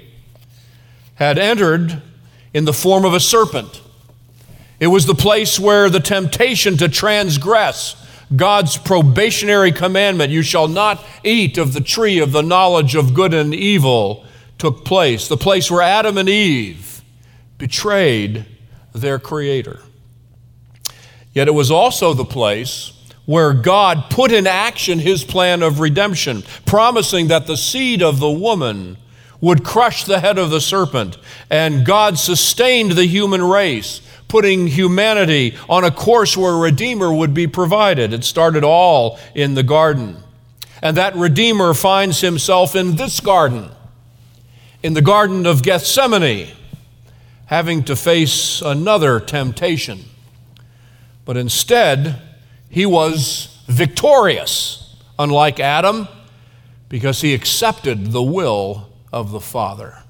had 1.16 1.36
entered 1.36 2.00
in 2.56 2.64
the 2.64 2.72
form 2.72 3.04
of 3.04 3.12
a 3.12 3.20
serpent. 3.20 3.82
It 4.80 4.86
was 4.86 5.04
the 5.04 5.14
place 5.14 5.60
where 5.60 5.90
the 5.90 6.00
temptation 6.00 6.78
to 6.78 6.88
transgress 6.88 8.02
God's 8.34 8.78
probationary 8.78 9.72
commandment, 9.72 10.32
you 10.32 10.40
shall 10.40 10.66
not 10.66 11.04
eat 11.22 11.58
of 11.58 11.74
the 11.74 11.82
tree 11.82 12.18
of 12.18 12.32
the 12.32 12.40
knowledge 12.40 12.94
of 12.94 13.12
good 13.12 13.34
and 13.34 13.54
evil, 13.54 14.24
took 14.56 14.86
place. 14.86 15.28
The 15.28 15.36
place 15.36 15.70
where 15.70 15.82
Adam 15.82 16.16
and 16.16 16.30
Eve 16.30 17.02
betrayed 17.58 18.46
their 18.94 19.18
Creator. 19.18 19.80
Yet 21.34 21.48
it 21.48 21.54
was 21.54 21.70
also 21.70 22.14
the 22.14 22.24
place 22.24 22.94
where 23.26 23.52
God 23.52 24.08
put 24.08 24.32
in 24.32 24.46
action 24.46 24.98
his 24.98 25.24
plan 25.24 25.62
of 25.62 25.78
redemption, 25.78 26.42
promising 26.64 27.28
that 27.28 27.46
the 27.46 27.58
seed 27.58 28.02
of 28.02 28.18
the 28.18 28.30
woman 28.30 28.96
would 29.40 29.64
crush 29.64 30.04
the 30.04 30.20
head 30.20 30.38
of 30.38 30.50
the 30.50 30.60
serpent. 30.60 31.18
And 31.50 31.84
God 31.84 32.18
sustained 32.18 32.92
the 32.92 33.06
human 33.06 33.42
race, 33.42 34.00
putting 34.28 34.66
humanity 34.66 35.56
on 35.68 35.84
a 35.84 35.90
course 35.90 36.36
where 36.36 36.52
a 36.52 36.58
Redeemer 36.58 37.12
would 37.12 37.34
be 37.34 37.46
provided. 37.46 38.12
It 38.12 38.24
started 38.24 38.64
all 38.64 39.18
in 39.34 39.54
the 39.54 39.62
garden. 39.62 40.16
And 40.82 40.96
that 40.96 41.14
Redeemer 41.16 41.74
finds 41.74 42.20
himself 42.20 42.76
in 42.76 42.96
this 42.96 43.20
garden, 43.20 43.70
in 44.82 44.94
the 44.94 45.02
Garden 45.02 45.46
of 45.46 45.62
Gethsemane, 45.62 46.48
having 47.46 47.82
to 47.84 47.96
face 47.96 48.60
another 48.60 49.20
temptation. 49.20 50.04
But 51.24 51.36
instead, 51.36 52.20
he 52.68 52.86
was 52.86 53.58
victorious, 53.66 54.96
unlike 55.18 55.58
Adam, 55.60 56.08
because 56.88 57.20
he 57.20 57.34
accepted 57.34 58.12
the 58.12 58.22
will 58.22 58.85
of 59.12 59.30
the 59.30 59.40
Father. 59.40 60.02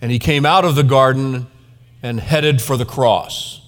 And 0.00 0.10
he 0.10 0.18
came 0.18 0.46
out 0.46 0.64
of 0.64 0.74
the 0.74 0.82
garden 0.82 1.48
and 2.02 2.20
headed 2.20 2.62
for 2.62 2.76
the 2.76 2.84
cross. 2.84 3.60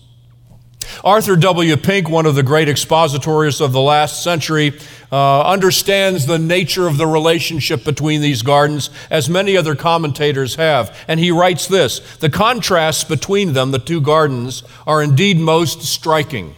Arthur 1.04 1.36
W. 1.36 1.76
Pink, 1.76 2.08
one 2.08 2.26
of 2.26 2.34
the 2.34 2.42
great 2.42 2.68
expositors 2.68 3.60
of 3.60 3.72
the 3.72 3.80
last 3.80 4.22
century, 4.22 4.78
uh, 5.10 5.42
understands 5.42 6.26
the 6.26 6.38
nature 6.38 6.86
of 6.86 6.98
the 6.98 7.06
relationship 7.06 7.84
between 7.84 8.20
these 8.20 8.42
gardens, 8.42 8.90
as 9.10 9.28
many 9.28 9.56
other 9.56 9.74
commentators 9.74 10.56
have. 10.56 10.96
And 11.08 11.18
he 11.18 11.30
writes 11.30 11.66
this 11.66 12.00
The 12.16 12.30
contrasts 12.30 13.04
between 13.04 13.52
them, 13.52 13.70
the 13.70 13.78
two 13.78 14.00
gardens, 14.00 14.62
are 14.86 15.02
indeed 15.02 15.38
most 15.38 15.82
striking. 15.82 16.54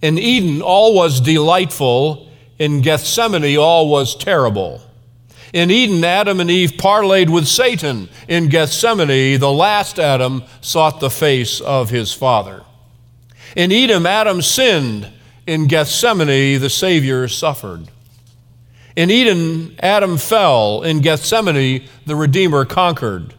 In 0.00 0.18
Eden, 0.18 0.62
all 0.62 0.94
was 0.94 1.20
delightful. 1.20 2.26
In 2.58 2.80
Gethsemane, 2.80 3.56
all 3.56 3.88
was 3.88 4.16
terrible. 4.16 4.82
In 5.52 5.70
Eden, 5.70 6.04
Adam 6.04 6.40
and 6.40 6.50
Eve 6.50 6.72
parlayed 6.72 7.30
with 7.30 7.46
Satan. 7.46 8.08
In 8.28 8.48
Gethsemane, 8.48 9.38
the 9.40 9.52
last 9.52 9.98
Adam 9.98 10.42
sought 10.60 11.00
the 11.00 11.10
face 11.10 11.60
of 11.60 11.90
his 11.90 12.12
father. 12.12 12.64
In 13.56 13.72
Eden, 13.72 14.04
Adam 14.06 14.42
sinned. 14.42 15.10
In 15.46 15.66
Gethsemane, 15.66 16.60
the 16.60 16.68
Savior 16.68 17.26
suffered. 17.28 17.88
In 18.94 19.10
Eden, 19.10 19.74
Adam 19.80 20.18
fell. 20.18 20.82
In 20.82 21.00
Gethsemane, 21.00 21.88
the 22.04 22.16
Redeemer 22.16 22.66
conquered. 22.66 23.34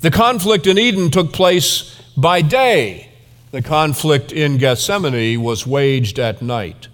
The 0.00 0.10
conflict 0.10 0.66
in 0.66 0.78
Eden 0.78 1.10
took 1.10 1.32
place 1.32 2.00
by 2.16 2.40
day. 2.40 3.10
The 3.50 3.62
conflict 3.62 4.32
in 4.32 4.56
Gethsemane 4.56 5.42
was 5.42 5.66
waged 5.66 6.18
at 6.18 6.40
night. 6.40 6.88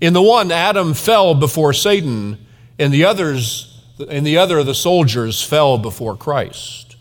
In 0.00 0.12
the 0.12 0.22
one, 0.22 0.50
Adam 0.50 0.92
fell 0.92 1.34
before 1.34 1.72
Satan. 1.72 2.43
In 2.78 2.90
the 2.90 3.04
others, 3.04 3.82
in 4.08 4.24
the 4.24 4.36
other, 4.36 4.62
the 4.62 4.74
soldiers 4.74 5.42
fell 5.42 5.78
before 5.78 6.16
Christ. 6.16 6.96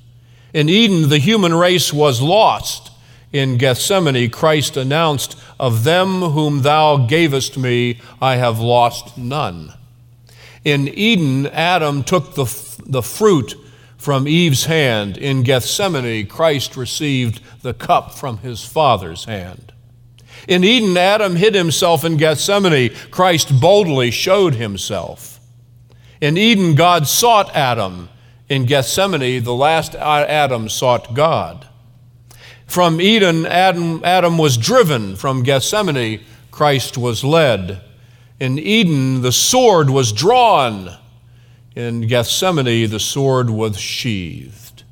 In 0.53 0.69
Eden, 0.69 1.09
the 1.09 1.17
human 1.17 1.53
race 1.53 1.91
was 1.91 2.21
lost. 2.21 2.91
In 3.31 3.57
Gethsemane, 3.57 4.29
Christ 4.29 4.77
announced, 4.77 5.35
Of 5.59 5.83
them 5.83 6.21
whom 6.21 6.61
thou 6.61 6.97
gavest 6.97 7.57
me, 7.57 7.99
I 8.21 8.35
have 8.35 8.59
lost 8.59 9.17
none. 9.17 9.73
In 10.63 10.87
Eden, 10.87 11.47
Adam 11.47 12.03
took 12.03 12.35
the, 12.35 12.45
the 12.85 13.01
fruit 13.01 13.55
from 13.97 14.27
Eve's 14.27 14.65
hand. 14.65 15.17
In 15.17 15.41
Gethsemane, 15.41 16.27
Christ 16.27 16.77
received 16.77 17.41
the 17.63 17.73
cup 17.73 18.13
from 18.13 18.37
his 18.37 18.63
Father's 18.63 19.25
hand. 19.25 19.73
In 20.47 20.63
Eden, 20.63 20.95
Adam 20.95 21.35
hid 21.35 21.55
himself 21.55 22.05
in 22.05 22.17
Gethsemane. 22.17 22.93
Christ 23.09 23.59
boldly 23.59 24.11
showed 24.11 24.53
himself. 24.55 25.32
In 26.21 26.37
Eden, 26.37 26.75
God 26.75 27.07
sought 27.07 27.53
Adam. 27.55 28.09
In 28.49 28.65
Gethsemane, 28.65 29.43
the 29.43 29.53
last 29.53 29.95
Adam 29.95 30.69
sought 30.69 31.13
God. 31.13 31.67
From 32.67 32.99
Eden, 33.01 33.45
Adam, 33.45 34.01
Adam 34.03 34.37
was 34.37 34.57
driven. 34.57 35.15
From 35.15 35.43
Gethsemane, 35.43 36.21
Christ 36.51 36.97
was 36.97 37.23
led. 37.23 37.81
In 38.39 38.59
Eden, 38.59 39.21
the 39.21 39.31
sword 39.31 39.89
was 39.89 40.11
drawn. 40.11 40.97
In 41.75 42.07
Gethsemane, 42.07 42.89
the 42.89 42.99
sword 42.99 43.49
was 43.49 43.77
sheathed. 43.77 44.83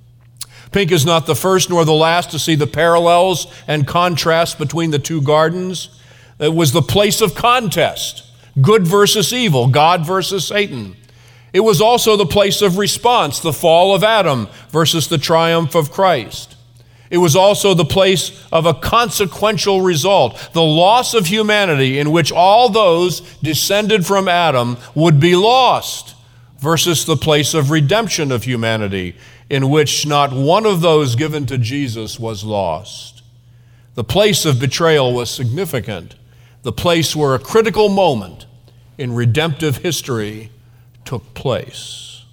Pink 0.72 0.92
is 0.92 1.06
not 1.06 1.26
the 1.26 1.36
first 1.36 1.70
nor 1.70 1.84
the 1.84 1.94
last 1.94 2.32
to 2.32 2.40
see 2.40 2.56
the 2.56 2.68
parallels 2.68 3.48
and 3.68 3.86
contrasts 3.86 4.56
between 4.56 4.92
the 4.92 5.00
two 5.00 5.22
gardens. 5.22 6.00
It 6.40 6.54
was 6.54 6.72
the 6.72 6.82
place 6.82 7.22
of 7.22 7.36
contest 7.36 8.24
good 8.62 8.88
versus 8.88 9.32
evil, 9.32 9.68
God 9.68 10.06
versus 10.06 10.48
Satan. 10.48 10.96
It 11.54 11.62
was 11.62 11.82
also 11.82 12.16
the 12.16 12.26
place 12.26 12.62
of 12.62 12.78
response, 12.78 13.40
the 13.40 13.54
fall 13.54 13.94
of 13.94 14.04
Adam 14.04 14.48
versus 14.70 15.08
the 15.08 15.18
triumph 15.18 15.76
of 15.76 15.92
Christ. 15.92 16.56
It 17.10 17.18
was 17.18 17.36
also 17.36 17.74
the 17.74 17.84
place 17.84 18.32
of 18.54 18.66
a 18.66 18.74
consequential 18.74 19.82
result, 19.82 20.50
the 20.54 20.64
loss 20.64 21.14
of 21.14 21.28
humanity, 21.28 22.00
in 22.00 22.12
which 22.12 22.32
all 22.32 22.70
those 22.70 23.20
descended 23.40 24.06
from 24.06 24.30
Adam 24.30 24.78
would 24.96 25.20
be 25.20 25.36
lost 25.36 26.16
versus 26.60 27.04
the 27.04 27.18
place 27.18 27.54
of 27.54 27.70
redemption 27.70 28.32
of 28.32 28.46
humanity, 28.46 29.18
in 29.50 29.70
which 29.70 30.06
not 30.08 30.32
one 30.32 30.66
of 30.66 30.80
those 30.80 31.16
given 31.16 31.46
to 31.48 31.58
Jesus 31.58 32.18
was 32.18 32.46
lost. 32.46 33.24
The 33.96 34.06
place 34.06 34.46
of 34.46 34.62
betrayal 34.62 35.14
was 35.14 35.30
significant, 35.30 36.16
the 36.62 36.72
place 36.72 37.14
where 37.14 37.36
a 37.36 37.40
critical 37.40 37.90
moment 37.90 38.46
in 38.98 39.14
redemptive 39.14 39.78
history 39.78 40.50
took 41.12 41.34
place. 41.34 42.24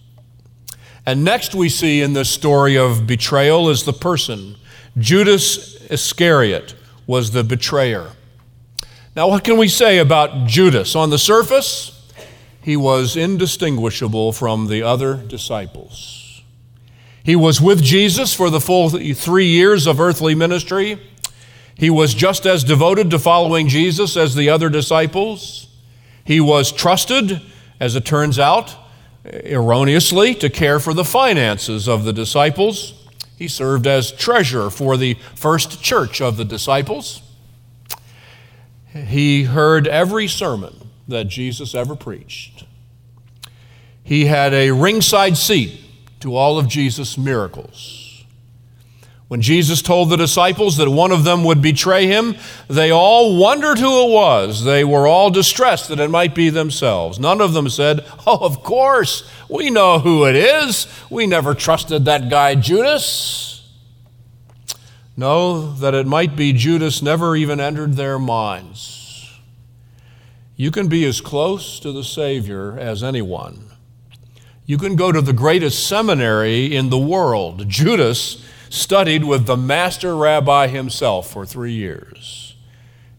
And 1.04 1.24
next, 1.24 1.52
we 1.52 1.68
see 1.68 2.00
in 2.00 2.12
this 2.12 2.30
story 2.30 2.78
of 2.78 3.08
betrayal 3.08 3.70
is 3.70 3.82
the 3.82 3.92
person. 3.92 4.54
Judas 4.96 5.84
Iscariot 5.90 6.76
was 7.04 7.32
the 7.32 7.42
betrayer. 7.42 8.12
Now, 9.16 9.26
what 9.26 9.42
can 9.42 9.58
we 9.58 9.66
say 9.66 9.98
about 9.98 10.46
Judas? 10.46 10.94
On 10.94 11.10
the 11.10 11.18
surface, 11.18 12.08
he 12.62 12.76
was 12.76 13.16
indistinguishable 13.16 14.32
from 14.32 14.68
the 14.68 14.84
other 14.84 15.14
disciples. 15.14 16.44
He 17.24 17.34
was 17.34 17.60
with 17.60 17.82
Jesus 17.82 18.32
for 18.32 18.48
the 18.48 18.60
full 18.60 18.90
three 18.90 19.48
years 19.48 19.88
of 19.88 19.98
earthly 19.98 20.36
ministry. 20.36 21.00
He 21.74 21.90
was 21.90 22.14
just 22.14 22.46
as 22.46 22.62
devoted 22.62 23.10
to 23.10 23.18
following 23.18 23.66
Jesus 23.66 24.16
as 24.16 24.36
the 24.36 24.48
other 24.48 24.68
disciples. 24.68 25.66
He 26.22 26.40
was 26.40 26.70
trusted, 26.70 27.42
as 27.80 27.94
it 27.94 28.04
turns 28.04 28.38
out, 28.38 28.76
erroneously, 29.24 30.34
to 30.36 30.48
care 30.48 30.80
for 30.80 30.94
the 30.94 31.04
finances 31.04 31.88
of 31.88 32.04
the 32.04 32.12
disciples. 32.12 32.94
He 33.36 33.46
served 33.48 33.86
as 33.86 34.10
treasurer 34.10 34.70
for 34.70 34.96
the 34.96 35.16
first 35.34 35.82
church 35.82 36.20
of 36.20 36.36
the 36.36 36.44
disciples. 36.44 37.22
He 38.92 39.44
heard 39.44 39.86
every 39.86 40.26
sermon 40.26 40.90
that 41.06 41.28
Jesus 41.28 41.74
ever 41.74 41.94
preached. 41.94 42.64
he 44.08 44.24
had 44.24 44.54
a 44.54 44.70
ringside 44.70 45.36
seat 45.36 45.78
to 46.20 46.34
all 46.34 46.58
of 46.58 46.66
Jesus' 46.66 47.18
miracles. 47.18 48.07
When 49.28 49.42
Jesus 49.42 49.82
told 49.82 50.08
the 50.08 50.16
disciples 50.16 50.78
that 50.78 50.88
one 50.88 51.12
of 51.12 51.24
them 51.24 51.44
would 51.44 51.60
betray 51.60 52.06
him, 52.06 52.34
they 52.66 52.90
all 52.90 53.38
wondered 53.38 53.78
who 53.78 54.08
it 54.08 54.12
was. 54.12 54.64
They 54.64 54.84
were 54.84 55.06
all 55.06 55.30
distressed 55.30 55.90
that 55.90 56.00
it 56.00 56.08
might 56.08 56.34
be 56.34 56.48
themselves. 56.48 57.18
None 57.18 57.42
of 57.42 57.52
them 57.52 57.68
said, 57.68 58.06
Oh, 58.26 58.38
of 58.40 58.62
course, 58.62 59.30
we 59.50 59.68
know 59.68 59.98
who 59.98 60.26
it 60.26 60.34
is. 60.34 60.86
We 61.10 61.26
never 61.26 61.52
trusted 61.52 62.06
that 62.06 62.30
guy 62.30 62.54
Judas. 62.54 63.68
No, 65.14 65.72
that 65.72 65.94
it 65.94 66.06
might 66.06 66.34
be 66.34 66.54
Judas 66.54 67.02
never 67.02 67.36
even 67.36 67.60
entered 67.60 67.94
their 67.94 68.18
minds. 68.18 69.30
You 70.56 70.70
can 70.70 70.88
be 70.88 71.04
as 71.04 71.20
close 71.20 71.78
to 71.80 71.92
the 71.92 72.04
Savior 72.04 72.78
as 72.78 73.02
anyone. 73.04 73.66
You 74.64 74.78
can 74.78 74.96
go 74.96 75.12
to 75.12 75.20
the 75.20 75.32
greatest 75.32 75.86
seminary 75.86 76.74
in 76.74 76.88
the 76.88 76.98
world. 76.98 77.68
Judas 77.68 78.44
studied 78.70 79.24
with 79.24 79.46
the 79.46 79.56
master 79.56 80.16
rabbi 80.16 80.66
himself 80.66 81.30
for 81.30 81.46
three 81.46 81.72
years. 81.72 82.54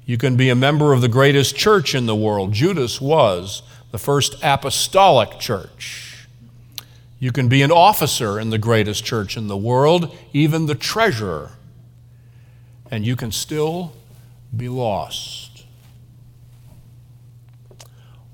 You 0.06 0.18
can 0.18 0.36
be 0.36 0.50
a 0.50 0.56
member 0.56 0.94
of 0.94 1.02
the 1.02 1.08
greatest 1.08 1.56
church 1.56 1.94
in 1.94 2.06
the 2.06 2.16
world. 2.16 2.52
Judas 2.52 3.00
was 3.00 3.62
the 3.92 4.00
first 4.00 4.36
apostolic 4.44 5.40
church. 5.40 6.28
You 7.20 7.32
can 7.32 7.50
be 7.50 7.62
an 7.62 7.72
officer 7.72 8.40
in 8.40 8.50
the 8.50 8.58
greatest 8.58 9.04
church 9.04 9.36
in 9.36 9.48
the 9.48 9.58
world, 9.58 10.16
even 10.34 10.66
the 10.66 10.76
treasurer, 10.76 11.52
and 12.90 13.06
you 13.06 13.16
can 13.16 13.32
still 13.32 13.94
be 14.56 14.70
lost. 14.70 15.66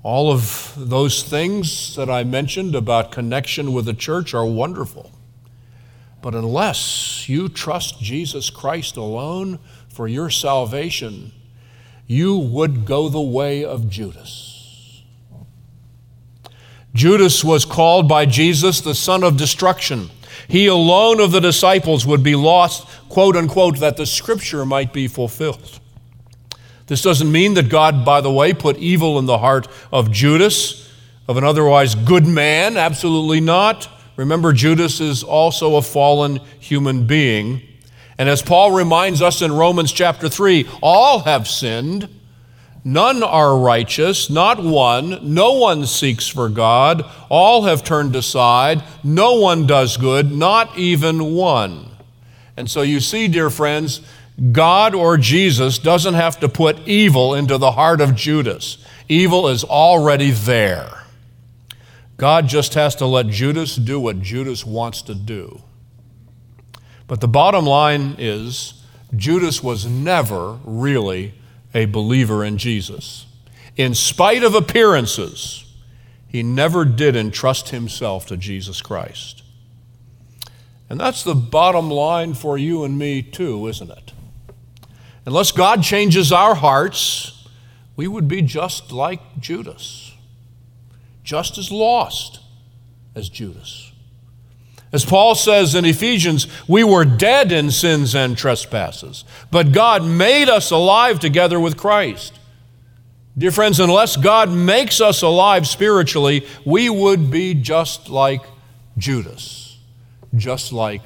All 0.02 0.30
of 0.30 0.72
those 0.76 1.24
things 1.24 1.96
that 1.96 2.08
I 2.08 2.22
mentioned 2.22 2.76
about 2.76 3.10
connection 3.10 3.72
with 3.72 3.86
the 3.86 3.92
church 3.92 4.34
are 4.34 4.46
wonderful. 4.46 5.10
But 6.26 6.34
unless 6.34 7.28
you 7.28 7.48
trust 7.48 8.00
Jesus 8.00 8.50
Christ 8.50 8.96
alone 8.96 9.60
for 9.88 10.08
your 10.08 10.28
salvation, 10.28 11.30
you 12.08 12.36
would 12.36 12.84
go 12.84 13.08
the 13.08 13.20
way 13.20 13.64
of 13.64 13.88
Judas. 13.88 15.04
Judas 16.92 17.44
was 17.44 17.64
called 17.64 18.08
by 18.08 18.26
Jesus 18.26 18.80
the 18.80 18.92
son 18.92 19.22
of 19.22 19.36
destruction. 19.36 20.10
He 20.48 20.66
alone 20.66 21.20
of 21.20 21.30
the 21.30 21.38
disciples 21.38 22.04
would 22.08 22.24
be 22.24 22.34
lost, 22.34 22.88
quote 23.08 23.36
unquote, 23.36 23.78
that 23.78 23.96
the 23.96 24.04
scripture 24.04 24.66
might 24.66 24.92
be 24.92 25.06
fulfilled. 25.06 25.78
This 26.88 27.02
doesn't 27.02 27.30
mean 27.30 27.54
that 27.54 27.68
God, 27.68 28.04
by 28.04 28.20
the 28.20 28.32
way, 28.32 28.52
put 28.52 28.78
evil 28.78 29.20
in 29.20 29.26
the 29.26 29.38
heart 29.38 29.68
of 29.92 30.10
Judas, 30.10 30.92
of 31.28 31.36
an 31.36 31.44
otherwise 31.44 31.94
good 31.94 32.26
man. 32.26 32.76
Absolutely 32.76 33.40
not. 33.40 33.92
Remember, 34.16 34.52
Judas 34.52 35.00
is 35.00 35.22
also 35.22 35.76
a 35.76 35.82
fallen 35.82 36.36
human 36.58 37.06
being. 37.06 37.62
And 38.18 38.28
as 38.28 38.42
Paul 38.42 38.72
reminds 38.72 39.20
us 39.20 39.42
in 39.42 39.52
Romans 39.52 39.92
chapter 39.92 40.28
3, 40.28 40.66
all 40.82 41.20
have 41.20 41.46
sinned. 41.46 42.08
None 42.82 43.22
are 43.22 43.58
righteous, 43.58 44.30
not 44.30 44.62
one. 44.62 45.34
No 45.34 45.54
one 45.54 45.86
seeks 45.86 46.28
for 46.28 46.48
God. 46.48 47.04
All 47.28 47.64
have 47.64 47.82
turned 47.82 48.14
aside. 48.14 48.82
No 49.02 49.34
one 49.40 49.66
does 49.66 49.96
good, 49.96 50.30
not 50.30 50.78
even 50.78 51.34
one. 51.34 51.90
And 52.56 52.70
so 52.70 52.82
you 52.82 53.00
see, 53.00 53.28
dear 53.28 53.50
friends, 53.50 54.00
God 54.52 54.94
or 54.94 55.16
Jesus 55.16 55.78
doesn't 55.78 56.14
have 56.14 56.38
to 56.40 56.48
put 56.48 56.78
evil 56.86 57.34
into 57.34 57.58
the 57.58 57.72
heart 57.72 58.00
of 58.00 58.14
Judas. 58.14 58.78
Evil 59.08 59.48
is 59.48 59.64
already 59.64 60.30
there. 60.30 61.05
God 62.16 62.48
just 62.48 62.74
has 62.74 62.94
to 62.96 63.06
let 63.06 63.28
Judas 63.28 63.76
do 63.76 64.00
what 64.00 64.22
Judas 64.22 64.64
wants 64.64 65.02
to 65.02 65.14
do. 65.14 65.62
But 67.06 67.20
the 67.20 67.28
bottom 67.28 67.64
line 67.66 68.16
is 68.18 68.82
Judas 69.14 69.62
was 69.62 69.86
never 69.86 70.58
really 70.64 71.34
a 71.74 71.84
believer 71.84 72.44
in 72.44 72.58
Jesus. 72.58 73.26
In 73.76 73.94
spite 73.94 74.42
of 74.42 74.54
appearances, 74.54 75.74
he 76.26 76.42
never 76.42 76.84
did 76.84 77.14
entrust 77.14 77.68
himself 77.68 78.26
to 78.26 78.36
Jesus 78.36 78.80
Christ. 78.80 79.42
And 80.88 80.98
that's 80.98 81.22
the 81.22 81.34
bottom 81.34 81.90
line 81.90 82.34
for 82.34 82.56
you 82.56 82.84
and 82.84 82.98
me, 82.98 83.22
too, 83.22 83.66
isn't 83.66 83.90
it? 83.90 84.12
Unless 85.26 85.52
God 85.52 85.82
changes 85.82 86.32
our 86.32 86.54
hearts, 86.54 87.48
we 87.96 88.06
would 88.06 88.28
be 88.28 88.42
just 88.42 88.92
like 88.92 89.20
Judas, 89.40 90.14
just 91.26 91.58
as 91.58 91.72
lost 91.72 92.38
as 93.16 93.28
Judas. 93.28 93.90
As 94.92 95.04
Paul 95.04 95.34
says 95.34 95.74
in 95.74 95.84
Ephesians, 95.84 96.46
we 96.68 96.84
were 96.84 97.04
dead 97.04 97.50
in 97.50 97.72
sins 97.72 98.14
and 98.14 98.38
trespasses, 98.38 99.24
but 99.50 99.72
God 99.72 100.04
made 100.04 100.48
us 100.48 100.70
alive 100.70 101.18
together 101.18 101.58
with 101.58 101.76
Christ. 101.76 102.38
Dear 103.36 103.50
friends, 103.50 103.80
unless 103.80 104.16
God 104.16 104.50
makes 104.50 105.00
us 105.00 105.20
alive 105.20 105.66
spiritually, 105.66 106.46
we 106.64 106.88
would 106.88 107.28
be 107.28 107.54
just 107.54 108.08
like 108.08 108.42
Judas, 108.96 109.78
just 110.36 110.72
like 110.72 111.02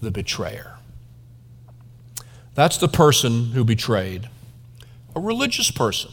the 0.00 0.10
betrayer. 0.10 0.78
That's 2.54 2.78
the 2.78 2.88
person 2.88 3.50
who 3.50 3.64
betrayed. 3.64 4.30
A 5.14 5.20
religious 5.20 5.70
person. 5.70 6.10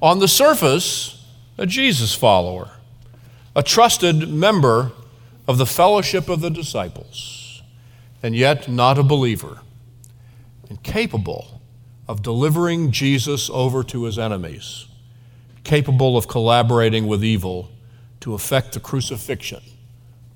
On 0.00 0.18
the 0.18 0.28
surface, 0.28 1.17
a 1.58 1.66
Jesus 1.66 2.14
follower, 2.14 2.70
a 3.54 3.62
trusted 3.62 4.28
member 4.28 4.92
of 5.46 5.58
the 5.58 5.66
fellowship 5.66 6.28
of 6.28 6.40
the 6.40 6.50
disciples, 6.50 7.62
and 8.22 8.34
yet 8.34 8.68
not 8.68 8.98
a 8.98 9.02
believer, 9.02 9.60
and 10.68 10.82
capable 10.82 11.60
of 12.06 12.22
delivering 12.22 12.90
Jesus 12.90 13.50
over 13.50 13.82
to 13.84 14.04
his 14.04 14.18
enemies, 14.18 14.86
capable 15.64 16.16
of 16.16 16.28
collaborating 16.28 17.06
with 17.06 17.24
evil 17.24 17.70
to 18.20 18.34
effect 18.34 18.72
the 18.72 18.80
crucifixion 18.80 19.62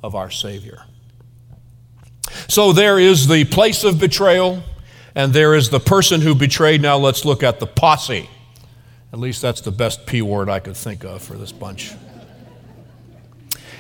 of 0.03 0.15
our 0.15 0.31
Savior. 0.31 0.83
So 2.49 2.73
there 2.73 2.99
is 2.99 3.29
the 3.29 3.45
place 3.45 3.85
of 3.85 3.99
betrayal 3.99 4.63
and 5.15 5.33
there 5.33 5.55
is 5.55 5.71
the 5.71 5.81
person 5.81 6.21
who 6.21 6.35
betrayed. 6.35 6.81
Now 6.81 6.97
let's 6.97 7.25
look 7.25 7.43
at 7.43 7.61
the 7.61 7.67
posse. 7.67 8.29
At 9.13 9.19
least 9.19 9.43
that's 9.43 9.61
the 9.61 9.73
best 9.73 10.07
P 10.07 10.23
word 10.23 10.49
I 10.49 10.59
could 10.59 10.77
think 10.77 11.05
of 11.05 11.23
for 11.23 11.35
this 11.35 11.53
bunch. 11.53 11.93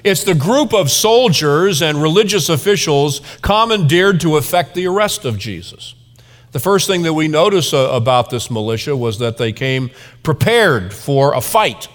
It's 0.04 0.24
the 0.24 0.34
group 0.34 0.74
of 0.74 0.90
soldiers 0.90 1.80
and 1.80 2.02
religious 2.02 2.48
officials 2.48 3.20
commandeered 3.40 4.20
to 4.22 4.36
effect 4.36 4.74
the 4.74 4.86
arrest 4.86 5.24
of 5.24 5.38
Jesus. 5.38 5.94
The 6.50 6.58
first 6.58 6.86
thing 6.86 7.02
that 7.02 7.14
we 7.14 7.28
notice 7.28 7.72
uh, 7.72 7.88
about 7.92 8.28
this 8.28 8.50
militia 8.50 8.94
was 8.94 9.20
that 9.20 9.38
they 9.38 9.52
came 9.52 9.90
prepared 10.22 10.92
for 10.92 11.32
a 11.34 11.40
fight. 11.40 11.88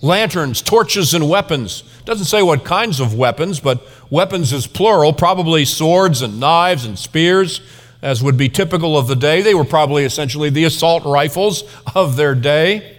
Lanterns, 0.00 0.62
torches, 0.62 1.12
and 1.12 1.28
weapons. 1.28 1.82
Doesn't 2.04 2.26
say 2.26 2.42
what 2.42 2.64
kinds 2.64 3.00
of 3.00 3.14
weapons, 3.14 3.60
but 3.60 3.86
weapons 4.10 4.52
is 4.52 4.66
plural, 4.66 5.12
probably 5.12 5.64
swords 5.64 6.22
and 6.22 6.40
knives 6.40 6.86
and 6.86 6.98
spears 6.98 7.60
as 8.04 8.22
would 8.22 8.36
be 8.36 8.50
typical 8.50 8.98
of 8.98 9.08
the 9.08 9.16
day. 9.16 9.40
They 9.40 9.54
were 9.54 9.64
probably 9.64 10.04
essentially 10.04 10.50
the 10.50 10.64
assault 10.64 11.04
rifles 11.04 11.64
of 11.94 12.16
their 12.16 12.34
day. 12.34 12.98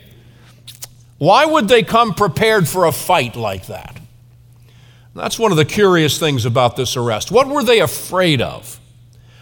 Why 1.20 1.46
would 1.46 1.68
they 1.68 1.84
come 1.84 2.16
prepared 2.16 2.68
for 2.68 2.86
a 2.86 2.92
fight 2.92 3.36
like 3.36 3.68
that? 3.68 4.00
That's 5.14 5.40
one 5.40 5.52
of 5.52 5.58
the 5.58 5.64
curious 5.64 6.18
things 6.20 6.44
about 6.44 6.76
this 6.76 6.98
arrest. 6.98 7.32
What 7.32 7.48
were 7.48 7.64
they 7.64 7.80
afraid 7.80 8.42
of? 8.42 8.80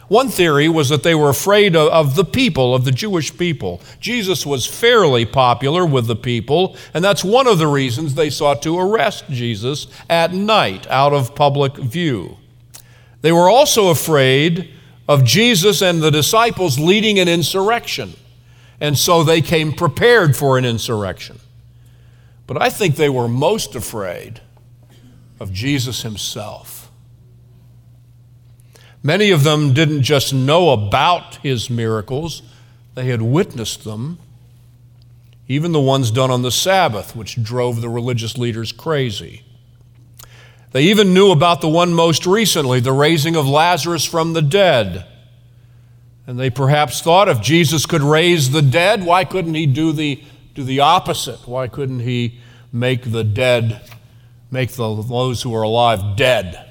One 0.10 0.28
theory 0.28 0.68
was 0.68 0.90
that 0.90 1.02
they 1.02 1.16
were 1.16 1.30
afraid 1.30 1.76
of, 1.78 2.16
the 2.16 2.26
people, 2.26 2.76
of 2.76 2.84
the 2.84 2.92
Jewish 2.92 3.36
people. 3.36 3.82
Jesus 4.02 4.46
was 4.46 4.68
fairly 4.68 5.26
popular 5.26 5.86
with 5.86 6.08
the 6.08 6.16
people, 6.16 6.76
and 6.94 7.04
that's 7.04 7.24
one 7.24 7.48
of 7.48 7.58
the 7.58 7.68
reasons 7.68 8.14
they 8.14 8.30
sought 8.30 8.62
to 8.64 8.78
arrest 8.78 9.24
Jesus 9.30 9.88
at 10.10 10.34
night 10.34 10.86
out 10.92 11.14
of 11.14 11.34
public 11.34 11.78
view. 11.78 12.38
They 13.22 13.32
were 13.32 13.50
also 13.50 13.88
afraid 13.88 14.70
of 15.08 15.24
Jesus 15.24 15.82
and 15.82 16.02
the 16.02 16.12
disciples 16.12 16.80
leading 16.80 17.20
an 17.20 17.28
insurrection. 17.28 18.14
And 18.80 18.98
so 18.98 19.24
they 19.24 19.42
came 19.42 19.74
prepared 19.74 20.36
for 20.36 20.58
an 20.58 20.66
insurrection. 20.66 21.40
But 22.48 22.62
I 22.62 22.70
think 22.70 22.96
they 22.96 23.10
were 23.10 23.28
most 23.28 23.76
afraid 23.76 24.42
of 25.40 25.52
Jesus 25.54 26.02
himself. 26.02 26.92
Many 29.02 29.32
of 29.32 29.44
them 29.44 29.74
didn't 29.74 30.04
just 30.04 30.34
know 30.34 30.70
about 30.72 31.36
his 31.36 31.70
miracles, 31.70 32.42
they 32.96 33.06
had 33.06 33.22
witnessed 33.22 33.84
them, 33.84 34.20
even 35.48 35.74
the 35.74 35.82
ones 35.82 36.10
done 36.12 36.32
on 36.32 36.42
the 36.42 36.52
Sabbath, 36.52 37.16
which 37.16 37.42
drove 37.44 37.82
the 37.82 37.90
religious 37.90 38.38
leaders 38.38 38.72
crazy. 38.72 39.44
They 40.74 40.84
even 40.84 41.14
knew 41.14 41.32
about 41.32 41.62
the 41.62 41.70
one 41.70 41.94
most 41.94 42.26
recently, 42.26 42.80
the 42.80 42.92
raising 42.92 43.36
of 43.36 43.48
Lazarus 43.48 44.06
from 44.06 44.34
the 44.34 44.42
dead. 44.42 45.06
And 46.28 46.40
they 46.40 46.50
perhaps 46.50 47.02
thought 47.02 47.30
if 47.30 47.42
Jesus 47.42 47.86
could 47.86 48.02
raise 48.02 48.52
the 48.52 48.62
dead, 48.62 49.06
why 49.06 49.24
couldn't 49.24 49.54
he 49.54 49.66
do 49.66 49.92
the, 49.92 50.22
do 50.54 50.64
the 50.64 50.82
opposite? 50.82 51.48
Why 51.48 51.68
couldn't 51.68 52.02
he 52.02 52.40
make 52.74 53.12
the 53.12 53.24
dead 53.24 53.82
make 54.54 54.72
the, 54.72 55.02
those 55.02 55.42
who 55.42 55.54
are 55.56 55.64
alive 55.64 56.16
dead. 56.16 56.70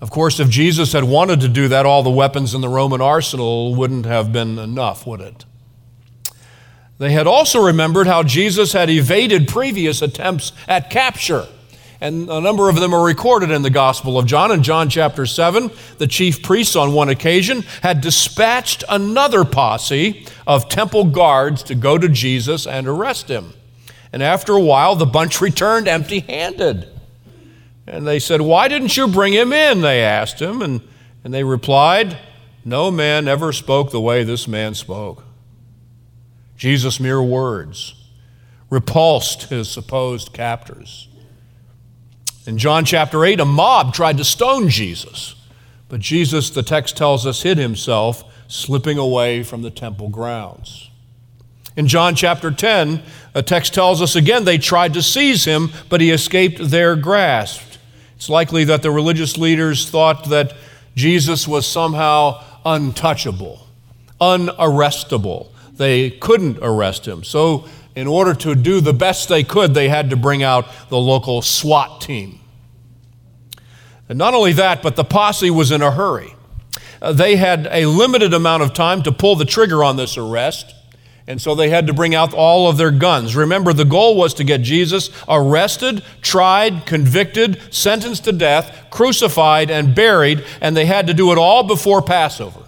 Of 0.00 0.10
course, 0.10 0.40
if 0.40 0.48
Jesus 0.48 0.92
had 0.92 1.04
wanted 1.04 1.40
to 1.40 1.48
do 1.48 1.68
that, 1.68 1.86
all 1.86 2.02
the 2.02 2.10
weapons 2.10 2.54
in 2.54 2.62
the 2.62 2.68
Roman 2.68 3.00
arsenal 3.00 3.74
wouldn't 3.74 4.06
have 4.06 4.32
been 4.32 4.58
enough, 4.58 5.06
would 5.06 5.20
it? 5.20 5.44
They 6.98 7.12
had 7.12 7.26
also 7.26 7.62
remembered 7.62 8.06
how 8.06 8.22
Jesus 8.22 8.72
had 8.72 8.88
evaded 8.88 9.48
previous 9.48 10.00
attempts 10.00 10.52
at 10.66 10.90
capture. 10.90 11.46
And 12.00 12.28
a 12.28 12.40
number 12.40 12.68
of 12.68 12.76
them 12.76 12.92
are 12.92 13.04
recorded 13.04 13.50
in 13.50 13.62
the 13.62 13.70
Gospel 13.70 14.18
of 14.18 14.26
John. 14.26 14.52
In 14.52 14.62
John 14.62 14.90
chapter 14.90 15.24
7, 15.24 15.70
the 15.98 16.06
chief 16.06 16.42
priests 16.42 16.76
on 16.76 16.92
one 16.92 17.08
occasion 17.08 17.62
had 17.82 18.02
dispatched 18.02 18.84
another 18.88 19.44
posse 19.44 20.26
of 20.46 20.68
temple 20.68 21.04
guards 21.04 21.62
to 21.64 21.74
go 21.74 21.96
to 21.96 22.08
Jesus 22.08 22.66
and 22.66 22.86
arrest 22.86 23.28
him. 23.28 23.54
And 24.12 24.22
after 24.22 24.52
a 24.52 24.60
while, 24.60 24.94
the 24.94 25.06
bunch 25.06 25.40
returned 25.40 25.88
empty 25.88 26.20
handed. 26.20 26.88
And 27.86 28.06
they 28.06 28.18
said, 28.18 28.40
Why 28.40 28.68
didn't 28.68 28.96
you 28.96 29.08
bring 29.08 29.32
him 29.32 29.52
in? 29.52 29.80
They 29.80 30.02
asked 30.02 30.40
him. 30.40 30.60
And, 30.60 30.82
and 31.24 31.32
they 31.32 31.44
replied, 31.44 32.18
No 32.64 32.90
man 32.90 33.26
ever 33.26 33.52
spoke 33.52 33.90
the 33.90 34.00
way 34.00 34.22
this 34.22 34.46
man 34.46 34.74
spoke. 34.74 35.22
Jesus' 36.56 36.98
mere 37.00 37.22
words 37.22 37.94
repulsed 38.70 39.44
his 39.44 39.70
supposed 39.70 40.32
captors. 40.32 41.08
In 42.46 42.58
John 42.58 42.84
chapter 42.84 43.24
8, 43.24 43.40
a 43.40 43.44
mob 43.44 43.92
tried 43.92 44.18
to 44.18 44.24
stone 44.24 44.68
Jesus, 44.68 45.34
but 45.88 46.00
Jesus, 46.00 46.50
the 46.50 46.62
text 46.62 46.96
tells 46.96 47.26
us, 47.26 47.42
hid 47.42 47.58
himself, 47.58 48.24
slipping 48.48 48.98
away 48.98 49.42
from 49.42 49.62
the 49.62 49.70
temple 49.70 50.08
grounds. 50.08 50.90
In 51.76 51.88
John 51.88 52.14
chapter 52.14 52.50
10, 52.50 53.02
a 53.34 53.42
text 53.42 53.74
tells 53.74 54.00
us 54.00 54.16
again 54.16 54.44
they 54.44 54.58
tried 54.58 54.94
to 54.94 55.02
seize 55.02 55.44
him, 55.44 55.70
but 55.88 56.00
he 56.00 56.10
escaped 56.10 56.70
their 56.70 56.96
grasp. 56.96 57.62
It's 58.14 58.30
likely 58.30 58.64
that 58.64 58.82
the 58.82 58.90
religious 58.90 59.36
leaders 59.36 59.90
thought 59.90 60.30
that 60.30 60.54
Jesus 60.94 61.46
was 61.46 61.66
somehow 61.66 62.42
untouchable, 62.64 63.66
unarrestable. 64.20 65.48
They 65.74 66.10
couldn't 66.10 66.58
arrest 66.62 67.06
him. 67.06 67.24
So, 67.24 67.68
in 67.96 68.06
order 68.06 68.34
to 68.34 68.54
do 68.54 68.80
the 68.80 68.92
best 68.92 69.28
they 69.28 69.42
could, 69.42 69.72
they 69.72 69.88
had 69.88 70.10
to 70.10 70.16
bring 70.16 70.42
out 70.42 70.66
the 70.90 70.98
local 70.98 71.40
SWAT 71.40 72.02
team. 72.02 72.38
And 74.08 74.18
not 74.18 74.34
only 74.34 74.52
that, 74.52 74.82
but 74.82 74.94
the 74.94 75.04
posse 75.04 75.50
was 75.50 75.72
in 75.72 75.80
a 75.80 75.90
hurry. 75.90 76.34
Uh, 77.00 77.12
they 77.12 77.36
had 77.36 77.66
a 77.72 77.86
limited 77.86 78.34
amount 78.34 78.62
of 78.62 78.74
time 78.74 79.02
to 79.02 79.10
pull 79.10 79.34
the 79.34 79.46
trigger 79.46 79.82
on 79.82 79.96
this 79.96 80.16
arrest. 80.18 80.74
And 81.26 81.40
so 81.40 81.54
they 81.54 81.70
had 81.70 81.88
to 81.88 81.94
bring 81.94 82.14
out 82.14 82.32
all 82.32 82.68
of 82.68 82.76
their 82.76 82.92
guns. 82.92 83.34
Remember, 83.34 83.72
the 83.72 83.84
goal 83.84 84.16
was 84.16 84.34
to 84.34 84.44
get 84.44 84.60
Jesus 84.60 85.10
arrested, 85.26 86.04
tried, 86.20 86.86
convicted, 86.86 87.60
sentenced 87.74 88.24
to 88.24 88.32
death, 88.32 88.86
crucified, 88.90 89.70
and 89.70 89.94
buried, 89.94 90.44
and 90.60 90.76
they 90.76 90.86
had 90.86 91.08
to 91.08 91.14
do 91.14 91.32
it 91.32 91.38
all 91.38 91.64
before 91.64 92.00
Passover. 92.00 92.60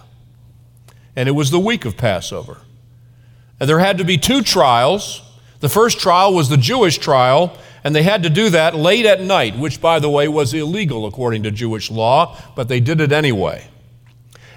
And 1.15 1.29
it 1.29 1.33
was 1.33 1.51
the 1.51 1.59
week 1.59 1.85
of 1.85 1.95
Passover. 1.95 2.57
And 3.59 3.69
there 3.69 3.79
had 3.79 3.97
to 3.97 4.03
be 4.03 4.17
two 4.17 4.41
trials. 4.41 5.21
The 5.59 5.69
first 5.69 5.99
trial 5.99 6.33
was 6.33 6.49
the 6.49 6.57
Jewish 6.57 6.97
trial, 6.97 7.57
and 7.83 7.95
they 7.95 8.03
had 8.03 8.23
to 8.23 8.29
do 8.29 8.49
that 8.51 8.75
late 8.75 9.05
at 9.05 9.21
night, 9.21 9.57
which, 9.57 9.81
by 9.81 9.99
the 9.99 10.09
way, 10.09 10.27
was 10.27 10.53
illegal 10.53 11.05
according 11.05 11.43
to 11.43 11.51
Jewish 11.51 11.91
law, 11.91 12.37
but 12.55 12.67
they 12.67 12.79
did 12.79 13.01
it 13.01 13.11
anyway. 13.11 13.67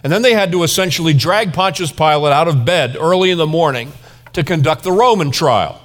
And 0.05 0.13
then 0.13 0.23
they 0.23 0.35
had 0.35 0.53
to 0.53 0.63
essentially 0.63 1.15
drag 1.15 1.53
Pontius 1.53 1.93
Pilate 1.93 2.33
out 2.33 2.49
of 2.49 2.65
bed 2.65 2.97
early 2.99 3.31
in 3.31 3.39
the 3.39 3.47
morning 3.47 3.93
to 4.33 4.43
conduct 4.43 4.83
the 4.83 4.93
Roman 4.93 5.31
trial. 5.31 5.81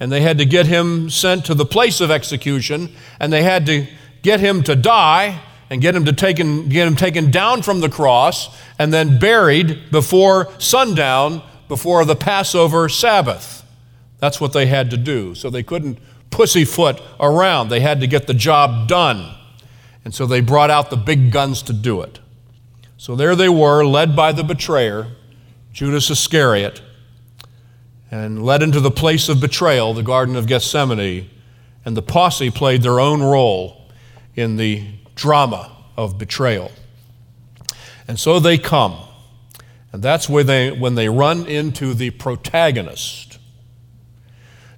And 0.00 0.10
they 0.10 0.20
had 0.20 0.38
to 0.38 0.44
get 0.44 0.66
him 0.66 1.10
sent 1.10 1.44
to 1.46 1.54
the 1.54 1.64
place 1.64 2.00
of 2.00 2.10
execution, 2.10 2.92
and 3.20 3.32
they 3.32 3.44
had 3.44 3.66
to 3.66 3.86
get 4.22 4.40
him 4.40 4.62
to 4.64 4.74
die 4.74 5.40
and 5.70 5.80
get 5.80 5.94
him, 5.94 6.04
to 6.04 6.12
taken, 6.12 6.68
get 6.68 6.86
him 6.86 6.96
taken 6.96 7.30
down 7.30 7.62
from 7.62 7.80
the 7.80 7.88
cross 7.88 8.54
and 8.78 8.92
then 8.92 9.18
buried 9.18 9.90
before 9.90 10.52
sundown, 10.58 11.42
before 11.72 12.04
the 12.04 12.14
Passover 12.14 12.86
Sabbath. 12.86 13.64
That's 14.18 14.38
what 14.38 14.52
they 14.52 14.66
had 14.66 14.90
to 14.90 14.98
do. 14.98 15.34
So 15.34 15.48
they 15.48 15.62
couldn't 15.62 15.98
pussyfoot 16.28 17.00
around. 17.18 17.70
They 17.70 17.80
had 17.80 18.02
to 18.02 18.06
get 18.06 18.26
the 18.26 18.34
job 18.34 18.88
done. 18.88 19.34
And 20.04 20.14
so 20.14 20.26
they 20.26 20.42
brought 20.42 20.68
out 20.68 20.90
the 20.90 20.98
big 20.98 21.32
guns 21.32 21.62
to 21.62 21.72
do 21.72 22.02
it. 22.02 22.20
So 22.98 23.16
there 23.16 23.34
they 23.34 23.48
were, 23.48 23.86
led 23.86 24.14
by 24.14 24.32
the 24.32 24.44
betrayer, 24.44 25.12
Judas 25.72 26.10
Iscariot, 26.10 26.82
and 28.10 28.44
led 28.44 28.62
into 28.62 28.78
the 28.78 28.90
place 28.90 29.30
of 29.30 29.40
betrayal, 29.40 29.94
the 29.94 30.02
Garden 30.02 30.36
of 30.36 30.46
Gethsemane. 30.46 31.30
And 31.86 31.96
the 31.96 32.02
posse 32.02 32.50
played 32.50 32.82
their 32.82 33.00
own 33.00 33.22
role 33.22 33.88
in 34.34 34.56
the 34.58 34.84
drama 35.14 35.74
of 35.96 36.18
betrayal. 36.18 36.70
And 38.06 38.20
so 38.20 38.40
they 38.40 38.58
come. 38.58 38.98
And 39.92 40.02
that's 40.02 40.28
where 40.28 40.44
they, 40.44 40.70
when 40.70 40.94
they 40.94 41.08
run 41.08 41.46
into 41.46 41.94
the 41.94 42.10
protagonist. 42.10 43.38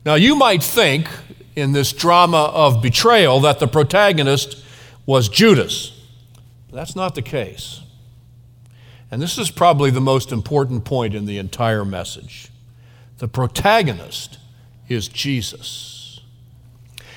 Now, 0.05 0.17
you 0.17 0.37
might 0.37 0.63
think 0.63 1.09
in 1.55 1.73
this 1.73 1.93
drama 1.93 2.51
of 2.53 2.83
betrayal 2.83 3.41
that 3.41 3.61
the 3.61 3.69
protagonist 3.69 4.63
was 5.07 5.29
Judas. 5.29 5.93
That's 6.73 6.97
not 6.97 7.15
the 7.15 7.23
case. 7.23 7.81
And 9.11 9.23
this 9.23 9.39
is 9.39 9.51
probably 9.51 9.91
the 9.91 10.01
most 10.01 10.33
important 10.33 10.85
point 10.85 11.15
in 11.15 11.25
the 11.27 11.39
entire 11.39 11.85
message. 11.85 12.51
The 13.19 13.29
protagonist 13.29 14.39
is 14.89 15.07
Jesus. 15.07 16.21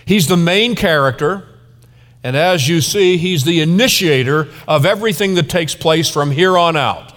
He's 0.06 0.28
the 0.28 0.38
main 0.38 0.76
character, 0.76 1.48
and 2.24 2.38
as 2.38 2.70
you 2.70 2.82
see, 2.82 3.18
he's 3.18 3.44
the 3.44 3.62
initiator 3.62 4.48
of 4.68 4.86
everything 4.86 5.34
that 5.36 5.50
takes 5.50 5.74
place 5.74 6.08
from 6.10 6.32
here 6.32 6.58
on 6.58 6.78
out. 6.78 7.17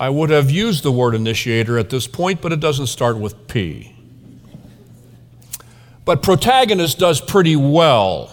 I 0.00 0.10
would 0.10 0.30
have 0.30 0.50
used 0.50 0.84
the 0.84 0.92
word 0.92 1.14
initiator 1.14 1.78
at 1.78 1.90
this 1.90 2.06
point, 2.06 2.40
but 2.40 2.52
it 2.52 2.60
doesn't 2.60 2.86
start 2.86 3.18
with 3.18 3.48
P. 3.48 3.94
But 6.04 6.22
protagonist 6.22 6.98
does 6.98 7.20
pretty 7.20 7.56
well. 7.56 8.32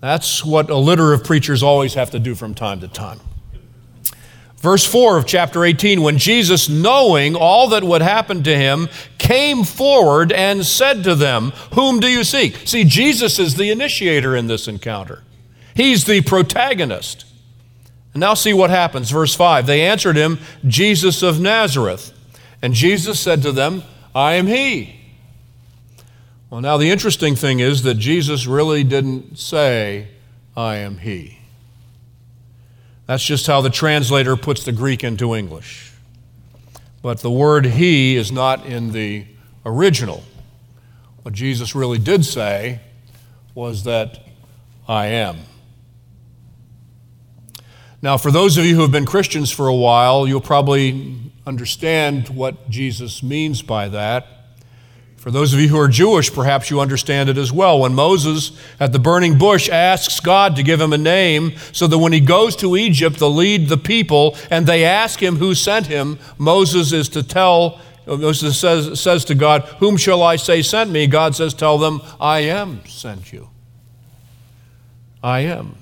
That's 0.00 0.44
what 0.44 0.68
alliterative 0.68 1.24
preachers 1.24 1.62
always 1.62 1.94
have 1.94 2.10
to 2.10 2.18
do 2.18 2.34
from 2.34 2.54
time 2.54 2.80
to 2.80 2.88
time. 2.88 3.20
Verse 4.58 4.84
4 4.84 5.16
of 5.16 5.26
chapter 5.26 5.64
18 5.64 6.02
when 6.02 6.18
Jesus, 6.18 6.68
knowing 6.68 7.34
all 7.34 7.68
that 7.70 7.82
would 7.82 8.02
happen 8.02 8.44
to 8.44 8.56
him, 8.56 8.88
came 9.18 9.64
forward 9.64 10.30
and 10.30 10.64
said 10.64 11.02
to 11.02 11.16
them, 11.16 11.50
Whom 11.74 11.98
do 11.98 12.06
you 12.06 12.22
seek? 12.22 12.56
See, 12.68 12.84
Jesus 12.84 13.40
is 13.40 13.56
the 13.56 13.70
initiator 13.70 14.36
in 14.36 14.46
this 14.46 14.68
encounter, 14.68 15.24
he's 15.74 16.04
the 16.04 16.20
protagonist. 16.20 17.24
And 18.14 18.20
now 18.20 18.34
see 18.34 18.52
what 18.52 18.70
happens. 18.70 19.10
Verse 19.10 19.34
5 19.34 19.66
They 19.66 19.82
answered 19.82 20.16
him, 20.16 20.38
Jesus 20.66 21.22
of 21.22 21.40
Nazareth. 21.40 22.12
And 22.60 22.74
Jesus 22.74 23.18
said 23.18 23.42
to 23.42 23.52
them, 23.52 23.82
I 24.14 24.34
am 24.34 24.46
he. 24.46 25.00
Well, 26.50 26.60
now 26.60 26.76
the 26.76 26.90
interesting 26.90 27.34
thing 27.34 27.60
is 27.60 27.82
that 27.82 27.94
Jesus 27.94 28.46
really 28.46 28.84
didn't 28.84 29.38
say, 29.38 30.08
I 30.56 30.76
am 30.76 30.98
he. 30.98 31.38
That's 33.06 33.24
just 33.24 33.46
how 33.46 33.62
the 33.62 33.70
translator 33.70 34.36
puts 34.36 34.64
the 34.64 34.72
Greek 34.72 35.02
into 35.02 35.34
English. 35.34 35.92
But 37.00 37.20
the 37.20 37.30
word 37.30 37.66
he 37.66 38.16
is 38.16 38.30
not 38.30 38.64
in 38.64 38.92
the 38.92 39.26
original. 39.66 40.22
What 41.22 41.34
Jesus 41.34 41.74
really 41.74 41.98
did 41.98 42.24
say 42.24 42.80
was 43.54 43.84
that 43.84 44.20
I 44.86 45.06
am. 45.06 45.38
Now, 48.02 48.16
for 48.16 48.32
those 48.32 48.58
of 48.58 48.64
you 48.64 48.74
who 48.74 48.82
have 48.82 48.90
been 48.90 49.06
Christians 49.06 49.52
for 49.52 49.68
a 49.68 49.74
while, 49.74 50.26
you'll 50.26 50.40
probably 50.40 51.16
understand 51.46 52.28
what 52.30 52.68
Jesus 52.68 53.22
means 53.22 53.62
by 53.62 53.88
that. 53.90 54.26
For 55.18 55.30
those 55.30 55.54
of 55.54 55.60
you 55.60 55.68
who 55.68 55.78
are 55.78 55.86
Jewish, 55.86 56.32
perhaps 56.32 56.68
you 56.68 56.80
understand 56.80 57.28
it 57.28 57.38
as 57.38 57.52
well. 57.52 57.78
When 57.78 57.94
Moses 57.94 58.58
at 58.80 58.92
the 58.92 58.98
burning 58.98 59.38
bush 59.38 59.68
asks 59.68 60.18
God 60.18 60.56
to 60.56 60.64
give 60.64 60.80
him 60.80 60.92
a 60.92 60.98
name 60.98 61.52
so 61.70 61.86
that 61.86 61.98
when 61.98 62.12
he 62.12 62.18
goes 62.18 62.56
to 62.56 62.76
Egypt 62.76 63.18
to 63.18 63.28
lead 63.28 63.68
the 63.68 63.76
people 63.76 64.36
and 64.50 64.66
they 64.66 64.84
ask 64.84 65.22
him 65.22 65.36
who 65.36 65.54
sent 65.54 65.86
him, 65.86 66.18
Moses 66.38 66.92
is 66.92 67.08
to 67.10 67.22
tell, 67.22 67.80
Moses 68.04 68.58
says, 68.58 69.00
says 69.00 69.24
to 69.26 69.36
God, 69.36 69.62
Whom 69.78 69.96
shall 69.96 70.24
I 70.24 70.34
say 70.34 70.60
sent 70.60 70.90
me? 70.90 71.06
God 71.06 71.36
says, 71.36 71.54
Tell 71.54 71.78
them, 71.78 72.02
I 72.20 72.40
am 72.40 72.84
sent 72.86 73.32
you. 73.32 73.48
I 75.22 75.40
am. 75.40 75.76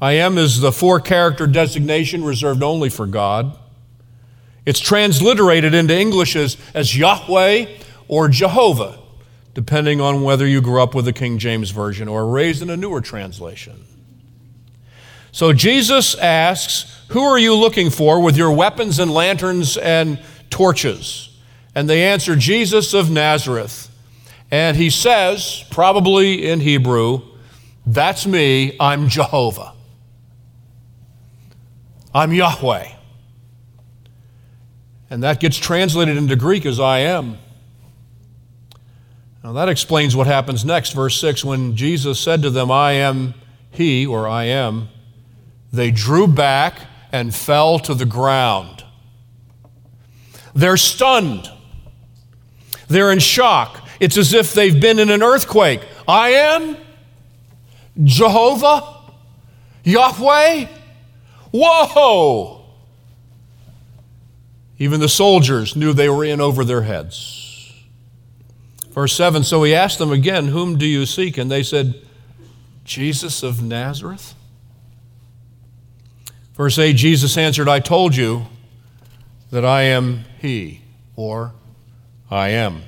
I 0.00 0.12
am 0.12 0.38
is 0.38 0.60
the 0.60 0.70
four 0.70 1.00
character 1.00 1.46
designation 1.46 2.22
reserved 2.22 2.62
only 2.62 2.88
for 2.88 3.06
God. 3.06 3.58
It's 4.64 4.80
transliterated 4.80 5.74
into 5.74 5.98
English 5.98 6.36
as, 6.36 6.56
as 6.72 6.96
Yahweh 6.96 7.66
or 8.06 8.28
Jehovah, 8.28 8.98
depending 9.54 10.00
on 10.00 10.22
whether 10.22 10.46
you 10.46 10.60
grew 10.60 10.82
up 10.82 10.94
with 10.94 11.04
the 11.04 11.12
King 11.12 11.38
James 11.38 11.70
Version 11.70 12.06
or 12.06 12.26
raised 12.26 12.62
in 12.62 12.70
a 12.70 12.76
newer 12.76 13.00
translation. 13.00 13.84
So 15.32 15.52
Jesus 15.52 16.14
asks, 16.16 17.02
Who 17.08 17.22
are 17.22 17.38
you 17.38 17.54
looking 17.54 17.90
for 17.90 18.20
with 18.20 18.36
your 18.36 18.52
weapons 18.52 18.98
and 18.98 19.10
lanterns 19.10 19.76
and 19.76 20.20
torches? 20.50 21.36
And 21.74 21.88
they 21.88 22.04
answer, 22.04 22.36
Jesus 22.36 22.94
of 22.94 23.10
Nazareth. 23.10 23.86
And 24.50 24.76
he 24.76 24.90
says, 24.90 25.64
probably 25.70 26.48
in 26.48 26.60
Hebrew, 26.60 27.22
That's 27.84 28.26
me, 28.26 28.76
I'm 28.78 29.08
Jehovah. 29.08 29.74
I'm 32.14 32.32
Yahweh. 32.32 32.88
And 35.10 35.22
that 35.22 35.40
gets 35.40 35.56
translated 35.56 36.16
into 36.16 36.36
Greek 36.36 36.66
as 36.66 36.80
I 36.80 36.98
am. 36.98 37.38
Now 39.42 39.52
that 39.52 39.68
explains 39.68 40.16
what 40.16 40.26
happens 40.26 40.64
next. 40.64 40.92
Verse 40.92 41.18
6 41.20 41.44
When 41.44 41.76
Jesus 41.76 42.18
said 42.18 42.42
to 42.42 42.50
them, 42.50 42.70
I 42.70 42.92
am 42.92 43.34
He, 43.70 44.06
or 44.06 44.28
I 44.28 44.44
am, 44.44 44.88
they 45.72 45.90
drew 45.90 46.26
back 46.26 46.80
and 47.12 47.34
fell 47.34 47.78
to 47.80 47.94
the 47.94 48.06
ground. 48.06 48.84
They're 50.54 50.76
stunned. 50.76 51.50
They're 52.88 53.12
in 53.12 53.18
shock. 53.18 53.86
It's 54.00 54.16
as 54.16 54.32
if 54.32 54.54
they've 54.54 54.78
been 54.78 54.98
in 54.98 55.10
an 55.10 55.22
earthquake. 55.22 55.80
I 56.06 56.30
am 56.30 56.76
Jehovah, 58.02 59.12
Yahweh. 59.84 60.77
Whoa! 61.52 62.64
Even 64.78 65.00
the 65.00 65.08
soldiers 65.08 65.74
knew 65.74 65.92
they 65.92 66.08
were 66.08 66.24
in 66.24 66.40
over 66.40 66.64
their 66.64 66.82
heads. 66.82 67.72
Verse 68.90 69.12
7 69.12 69.44
So 69.44 69.62
he 69.62 69.74
asked 69.74 69.98
them 69.98 70.12
again, 70.12 70.48
Whom 70.48 70.78
do 70.78 70.86
you 70.86 71.06
seek? 71.06 71.38
And 71.38 71.50
they 71.50 71.62
said, 71.62 71.94
Jesus 72.84 73.42
of 73.42 73.62
Nazareth. 73.62 74.34
Verse 76.54 76.78
8 76.78 76.94
Jesus 76.94 77.36
answered, 77.36 77.68
I 77.68 77.80
told 77.80 78.16
you 78.16 78.46
that 79.50 79.64
I 79.64 79.82
am 79.82 80.24
he, 80.40 80.82
or 81.14 81.52
I 82.30 82.48
am. 82.48 82.82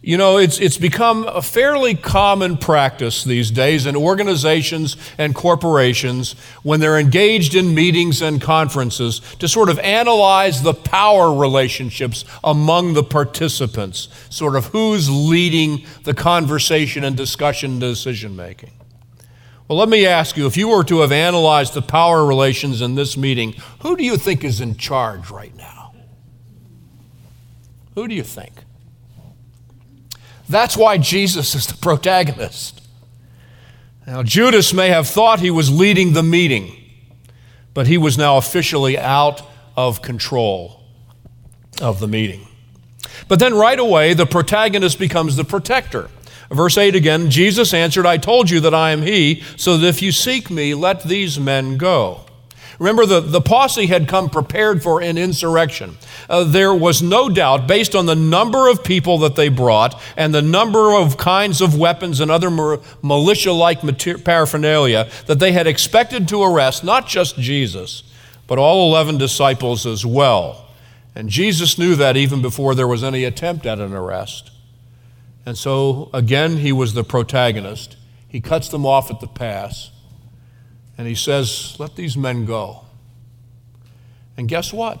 You 0.00 0.16
know, 0.16 0.36
it's, 0.38 0.60
it's 0.60 0.78
become 0.78 1.24
a 1.24 1.42
fairly 1.42 1.96
common 1.96 2.56
practice 2.56 3.24
these 3.24 3.50
days 3.50 3.84
in 3.84 3.96
organizations 3.96 4.96
and 5.18 5.34
corporations 5.34 6.34
when 6.62 6.78
they're 6.78 7.00
engaged 7.00 7.56
in 7.56 7.74
meetings 7.74 8.22
and 8.22 8.40
conferences 8.40 9.18
to 9.40 9.48
sort 9.48 9.68
of 9.68 9.80
analyze 9.80 10.62
the 10.62 10.72
power 10.72 11.34
relationships 11.34 12.24
among 12.44 12.94
the 12.94 13.02
participants, 13.02 14.08
sort 14.30 14.54
of 14.54 14.66
who's 14.66 15.10
leading 15.10 15.84
the 16.04 16.14
conversation 16.14 17.02
and 17.02 17.16
discussion 17.16 17.80
decision 17.80 18.36
making. 18.36 18.70
Well, 19.66 19.78
let 19.78 19.88
me 19.88 20.06
ask 20.06 20.36
you 20.36 20.46
if 20.46 20.56
you 20.56 20.68
were 20.68 20.84
to 20.84 21.00
have 21.00 21.10
analyzed 21.10 21.74
the 21.74 21.82
power 21.82 22.24
relations 22.24 22.80
in 22.82 22.94
this 22.94 23.16
meeting, 23.16 23.54
who 23.80 23.96
do 23.96 24.04
you 24.04 24.16
think 24.16 24.44
is 24.44 24.60
in 24.60 24.76
charge 24.76 25.28
right 25.28 25.54
now? 25.56 25.92
Who 27.96 28.06
do 28.06 28.14
you 28.14 28.22
think? 28.22 28.62
That's 30.48 30.76
why 30.76 30.98
Jesus 30.98 31.54
is 31.54 31.66
the 31.66 31.76
protagonist. 31.76 32.80
Now, 34.06 34.22
Judas 34.22 34.72
may 34.72 34.88
have 34.88 35.06
thought 35.06 35.40
he 35.40 35.50
was 35.50 35.70
leading 35.70 36.14
the 36.14 36.22
meeting, 36.22 36.74
but 37.74 37.86
he 37.86 37.98
was 37.98 38.16
now 38.16 38.38
officially 38.38 38.96
out 38.96 39.42
of 39.76 40.00
control 40.00 40.82
of 41.80 42.00
the 42.00 42.08
meeting. 42.08 42.48
But 43.28 43.38
then 43.38 43.54
right 43.54 43.78
away, 43.78 44.14
the 44.14 44.24
protagonist 44.24 44.98
becomes 44.98 45.36
the 45.36 45.44
protector. 45.44 46.08
Verse 46.50 46.78
8 46.78 46.94
again 46.94 47.30
Jesus 47.30 47.74
answered, 47.74 48.06
I 48.06 48.16
told 48.16 48.48
you 48.48 48.60
that 48.60 48.74
I 48.74 48.90
am 48.92 49.02
he, 49.02 49.42
so 49.56 49.76
that 49.76 49.86
if 49.86 50.00
you 50.00 50.12
seek 50.12 50.50
me, 50.50 50.74
let 50.74 51.02
these 51.02 51.38
men 51.38 51.76
go. 51.76 52.24
Remember, 52.78 53.04
the, 53.06 53.20
the 53.20 53.40
posse 53.40 53.86
had 53.86 54.06
come 54.06 54.30
prepared 54.30 54.82
for 54.82 55.02
an 55.02 55.18
insurrection. 55.18 55.96
Uh, 56.30 56.44
there 56.44 56.72
was 56.72 57.02
no 57.02 57.28
doubt, 57.28 57.66
based 57.66 57.96
on 57.96 58.06
the 58.06 58.14
number 58.14 58.68
of 58.68 58.84
people 58.84 59.18
that 59.18 59.34
they 59.34 59.48
brought 59.48 60.00
and 60.16 60.32
the 60.32 60.42
number 60.42 60.94
of 60.94 61.16
kinds 61.16 61.60
of 61.60 61.76
weapons 61.76 62.20
and 62.20 62.30
other 62.30 62.50
militia 63.02 63.52
like 63.52 63.80
paraphernalia, 64.24 65.10
that 65.26 65.40
they 65.40 65.50
had 65.50 65.66
expected 65.66 66.28
to 66.28 66.42
arrest 66.42 66.84
not 66.84 67.08
just 67.08 67.36
Jesus, 67.36 68.04
but 68.46 68.58
all 68.58 68.90
11 68.90 69.18
disciples 69.18 69.84
as 69.84 70.06
well. 70.06 70.68
And 71.16 71.28
Jesus 71.28 71.78
knew 71.78 71.96
that 71.96 72.16
even 72.16 72.40
before 72.40 72.76
there 72.76 72.86
was 72.86 73.02
any 73.02 73.24
attempt 73.24 73.66
at 73.66 73.80
an 73.80 73.92
arrest. 73.92 74.52
And 75.44 75.58
so, 75.58 76.10
again, 76.14 76.58
he 76.58 76.70
was 76.70 76.94
the 76.94 77.02
protagonist. 77.02 77.96
He 78.28 78.40
cuts 78.40 78.68
them 78.68 78.86
off 78.86 79.10
at 79.10 79.18
the 79.18 79.26
pass. 79.26 79.90
And 80.98 81.06
he 81.06 81.14
says, 81.14 81.76
Let 81.78 81.94
these 81.96 82.16
men 82.16 82.44
go. 82.44 82.84
And 84.36 84.48
guess 84.48 84.72
what? 84.72 85.00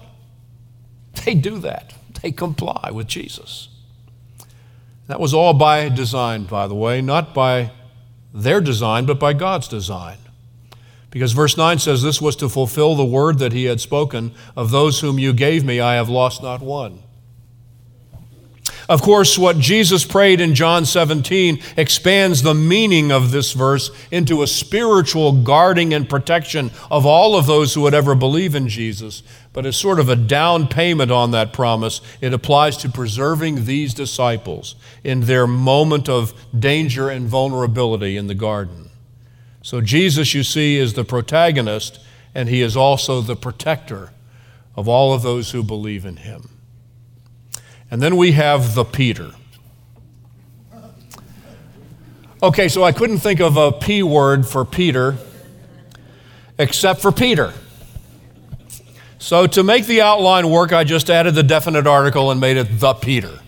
They 1.24 1.34
do 1.34 1.58
that. 1.58 1.94
They 2.22 2.30
comply 2.32 2.90
with 2.92 3.08
Jesus. 3.08 3.68
That 5.08 5.20
was 5.20 5.34
all 5.34 5.54
by 5.54 5.88
design, 5.88 6.44
by 6.44 6.66
the 6.66 6.74
way, 6.74 7.00
not 7.00 7.34
by 7.34 7.72
their 8.32 8.60
design, 8.60 9.06
but 9.06 9.18
by 9.18 9.32
God's 9.32 9.66
design. 9.66 10.18
Because 11.10 11.32
verse 11.32 11.56
9 11.56 11.78
says, 11.78 12.02
This 12.02 12.20
was 12.20 12.36
to 12.36 12.48
fulfill 12.48 12.94
the 12.94 13.04
word 13.04 13.38
that 13.38 13.52
he 13.52 13.64
had 13.64 13.80
spoken 13.80 14.32
of 14.56 14.70
those 14.70 15.00
whom 15.00 15.18
you 15.18 15.32
gave 15.32 15.64
me, 15.64 15.80
I 15.80 15.94
have 15.94 16.08
lost 16.08 16.42
not 16.42 16.60
one. 16.60 17.02
Of 18.88 19.02
course, 19.02 19.36
what 19.36 19.58
Jesus 19.58 20.06
prayed 20.06 20.40
in 20.40 20.54
John 20.54 20.86
17 20.86 21.60
expands 21.76 22.42
the 22.42 22.54
meaning 22.54 23.12
of 23.12 23.30
this 23.30 23.52
verse 23.52 23.90
into 24.10 24.42
a 24.42 24.46
spiritual 24.46 25.42
guarding 25.42 25.92
and 25.92 26.08
protection 26.08 26.70
of 26.90 27.04
all 27.04 27.36
of 27.36 27.44
those 27.44 27.74
who 27.74 27.82
would 27.82 27.92
ever 27.92 28.14
believe 28.14 28.54
in 28.54 28.66
Jesus. 28.66 29.22
But 29.52 29.66
as 29.66 29.76
sort 29.76 30.00
of 30.00 30.08
a 30.08 30.16
down 30.16 30.68
payment 30.68 31.10
on 31.10 31.32
that 31.32 31.52
promise, 31.52 32.00
it 32.22 32.32
applies 32.32 32.78
to 32.78 32.88
preserving 32.88 33.66
these 33.66 33.92
disciples 33.92 34.74
in 35.04 35.22
their 35.22 35.46
moment 35.46 36.08
of 36.08 36.32
danger 36.58 37.10
and 37.10 37.28
vulnerability 37.28 38.16
in 38.16 38.26
the 38.26 38.34
garden. 38.34 38.88
So 39.60 39.82
Jesus, 39.82 40.32
you 40.32 40.42
see, 40.42 40.78
is 40.78 40.94
the 40.94 41.04
protagonist, 41.04 42.00
and 42.34 42.48
he 42.48 42.62
is 42.62 42.74
also 42.74 43.20
the 43.20 43.36
protector 43.36 44.12
of 44.74 44.88
all 44.88 45.12
of 45.12 45.20
those 45.20 45.50
who 45.50 45.62
believe 45.62 46.06
in 46.06 46.16
him. 46.16 46.57
And 47.90 48.02
then 48.02 48.16
we 48.16 48.32
have 48.32 48.74
the 48.74 48.84
Peter. 48.84 49.32
Okay, 52.42 52.68
so 52.68 52.84
I 52.84 52.92
couldn't 52.92 53.18
think 53.18 53.40
of 53.40 53.56
a 53.56 53.72
P 53.72 54.02
word 54.02 54.46
for 54.46 54.64
Peter 54.64 55.16
except 56.58 57.00
for 57.00 57.10
Peter. 57.10 57.52
So 59.18 59.46
to 59.48 59.62
make 59.64 59.86
the 59.86 60.00
outline 60.00 60.48
work, 60.48 60.72
I 60.72 60.84
just 60.84 61.10
added 61.10 61.34
the 61.34 61.42
definite 61.42 61.86
article 61.86 62.30
and 62.30 62.40
made 62.40 62.56
it 62.56 62.78
the 62.78 62.94
Peter. 62.94 63.40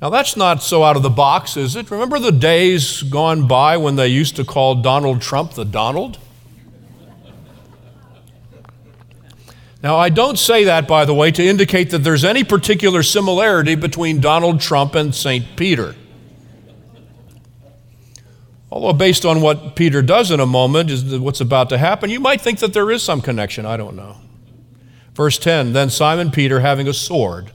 Now 0.00 0.10
that's 0.10 0.36
not 0.36 0.62
so 0.62 0.84
out 0.84 0.96
of 0.96 1.02
the 1.02 1.10
box, 1.10 1.56
is 1.56 1.74
it? 1.74 1.90
Remember 1.90 2.18
the 2.18 2.32
days 2.32 3.02
gone 3.02 3.48
by 3.48 3.76
when 3.76 3.96
they 3.96 4.08
used 4.08 4.36
to 4.36 4.44
call 4.44 4.76
Donald 4.76 5.20
Trump 5.20 5.54
the 5.54 5.64
Donald? 5.64 6.18
Now, 9.82 9.96
I 9.96 10.10
don't 10.10 10.38
say 10.38 10.64
that, 10.64 10.86
by 10.86 11.04
the 11.04 11.14
way, 11.14 11.32
to 11.32 11.44
indicate 11.44 11.90
that 11.90 11.98
there's 11.98 12.24
any 12.24 12.44
particular 12.44 13.02
similarity 13.02 13.74
between 13.74 14.20
Donald 14.20 14.60
Trump 14.60 14.94
and 14.94 15.12
St. 15.12 15.44
Peter. 15.56 15.96
Although, 18.70 18.92
based 18.92 19.24
on 19.24 19.40
what 19.40 19.74
Peter 19.74 20.00
does 20.00 20.30
in 20.30 20.38
a 20.38 20.46
moment, 20.46 20.88
is 20.88 21.18
what's 21.18 21.40
about 21.40 21.68
to 21.70 21.78
happen, 21.78 22.10
you 22.10 22.20
might 22.20 22.40
think 22.40 22.60
that 22.60 22.72
there 22.72 22.90
is 22.92 23.02
some 23.02 23.20
connection. 23.20 23.66
I 23.66 23.76
don't 23.76 23.96
know. 23.96 24.16
Verse 25.14 25.36
10 25.36 25.72
Then 25.72 25.90
Simon 25.90 26.30
Peter, 26.30 26.60
having 26.60 26.86
a 26.86 26.94
sword, 26.94 27.50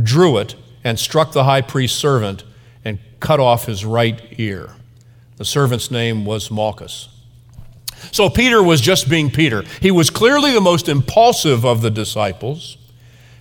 drew 0.00 0.38
it 0.38 0.54
and 0.84 0.98
struck 0.98 1.32
the 1.32 1.44
high 1.44 1.62
priest's 1.62 1.98
servant 1.98 2.44
and 2.84 3.00
cut 3.18 3.40
off 3.40 3.66
his 3.66 3.84
right 3.84 4.22
ear. 4.38 4.70
The 5.36 5.44
servant's 5.44 5.90
name 5.90 6.24
was 6.24 6.50
Malchus. 6.50 7.08
So 8.12 8.30
Peter 8.30 8.62
was 8.62 8.80
just 8.80 9.08
being 9.08 9.30
Peter. 9.30 9.64
He 9.80 9.90
was 9.90 10.10
clearly 10.10 10.52
the 10.52 10.60
most 10.60 10.88
impulsive 10.88 11.64
of 11.64 11.82
the 11.82 11.90
disciples, 11.90 12.76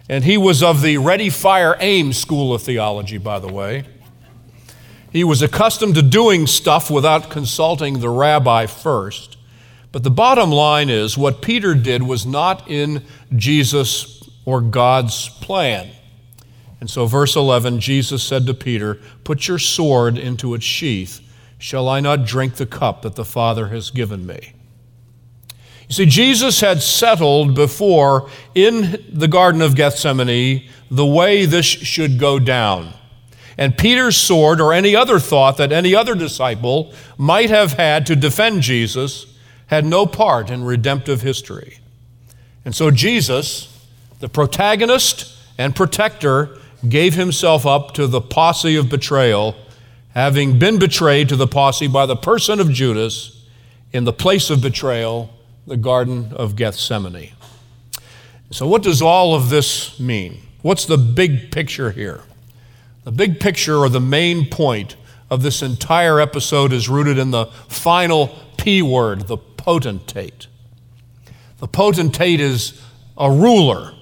and 0.09 0.23
he 0.23 0.37
was 0.37 0.61
of 0.61 0.81
the 0.81 0.97
ready, 0.97 1.29
fire, 1.29 1.75
aim 1.79 2.13
school 2.13 2.53
of 2.53 2.61
theology, 2.61 3.17
by 3.17 3.39
the 3.39 3.51
way. 3.51 3.85
He 5.11 5.23
was 5.23 5.41
accustomed 5.41 5.95
to 5.95 6.01
doing 6.01 6.45
stuff 6.45 6.91
without 6.91 7.29
consulting 7.29 7.99
the 7.99 8.09
rabbi 8.09 8.65
first. 8.65 9.37
But 9.93 10.03
the 10.03 10.11
bottom 10.11 10.51
line 10.51 10.89
is 10.89 11.17
what 11.17 11.41
Peter 11.41 11.73
did 11.73 12.03
was 12.03 12.25
not 12.25 12.69
in 12.69 13.01
Jesus 13.33 14.29
or 14.43 14.59
God's 14.59 15.29
plan. 15.29 15.89
And 16.81 16.89
so, 16.89 17.05
verse 17.05 17.37
11, 17.37 17.79
Jesus 17.79 18.21
said 18.21 18.45
to 18.47 18.53
Peter, 18.53 18.99
Put 19.23 19.47
your 19.47 19.57
sword 19.57 20.17
into 20.17 20.53
its 20.53 20.65
sheath. 20.65 21.21
Shall 21.65 21.89
I 21.89 21.99
not 21.99 22.27
drink 22.27 22.57
the 22.57 22.67
cup 22.67 23.01
that 23.01 23.15
the 23.15 23.25
Father 23.25 23.69
has 23.69 23.89
given 23.89 24.27
me? 24.27 24.53
You 25.89 25.95
see, 25.95 26.05
Jesus 26.05 26.61
had 26.61 26.83
settled 26.83 27.55
before 27.55 28.29
in 28.53 29.03
the 29.11 29.27
Garden 29.27 29.63
of 29.63 29.75
Gethsemane 29.75 30.69
the 30.91 31.05
way 31.07 31.47
this 31.47 31.65
should 31.65 32.19
go 32.19 32.37
down. 32.37 32.93
And 33.57 33.79
Peter's 33.79 34.15
sword, 34.15 34.61
or 34.61 34.73
any 34.73 34.95
other 34.95 35.17
thought 35.17 35.57
that 35.57 35.71
any 35.71 35.95
other 35.95 36.13
disciple 36.13 36.93
might 37.17 37.49
have 37.49 37.73
had 37.73 38.05
to 38.05 38.15
defend 38.15 38.61
Jesus, 38.61 39.25
had 39.65 39.87
no 39.87 40.05
part 40.05 40.51
in 40.51 40.65
redemptive 40.65 41.23
history. 41.23 41.79
And 42.63 42.75
so 42.75 42.91
Jesus, 42.91 43.75
the 44.19 44.29
protagonist 44.29 45.35
and 45.57 45.75
protector, 45.75 46.59
gave 46.87 47.15
himself 47.15 47.65
up 47.65 47.95
to 47.95 48.05
the 48.05 48.21
posse 48.21 48.75
of 48.75 48.87
betrayal, 48.87 49.55
having 50.15 50.57
been 50.57 50.79
betrayed 50.79 51.29
to 51.29 51.35
the 51.35 51.47
posse 51.47 51.87
by 51.87 52.05
the 52.05 52.15
person 52.15 52.59
of 52.59 52.71
Judas 52.71 53.45
in 53.91 54.05
the 54.05 54.13
place 54.13 54.49
of 54.49 54.61
betrayal, 54.61 55.29
the 55.67 55.77
Garden 55.77 56.31
of 56.33 56.55
Gethsemane. 56.55 57.31
So, 58.49 58.65
what 58.65 58.81
does 58.81 59.01
all 59.01 59.35
of 59.35 59.49
this 59.49 59.99
mean? 59.99 60.39
What's 60.61 60.85
the 60.85 60.97
big 60.97 61.51
picture 61.51 61.91
here? 61.91 62.21
The 63.03 63.11
big 63.11 63.39
picture 63.39 63.77
or 63.77 63.89
the 63.89 63.99
main 63.99 64.49
point 64.49 64.95
of 65.29 65.41
this 65.41 65.61
entire 65.61 66.19
episode 66.19 66.71
is 66.71 66.87
rooted 66.87 67.17
in 67.17 67.31
the 67.31 67.47
final 67.67 68.35
P 68.57 68.81
word, 68.81 69.27
the 69.27 69.37
potentate. 69.37 70.47
The 71.57 71.67
potentate 71.67 72.39
is 72.39 72.81
a 73.17 73.29
ruler, 73.29 73.93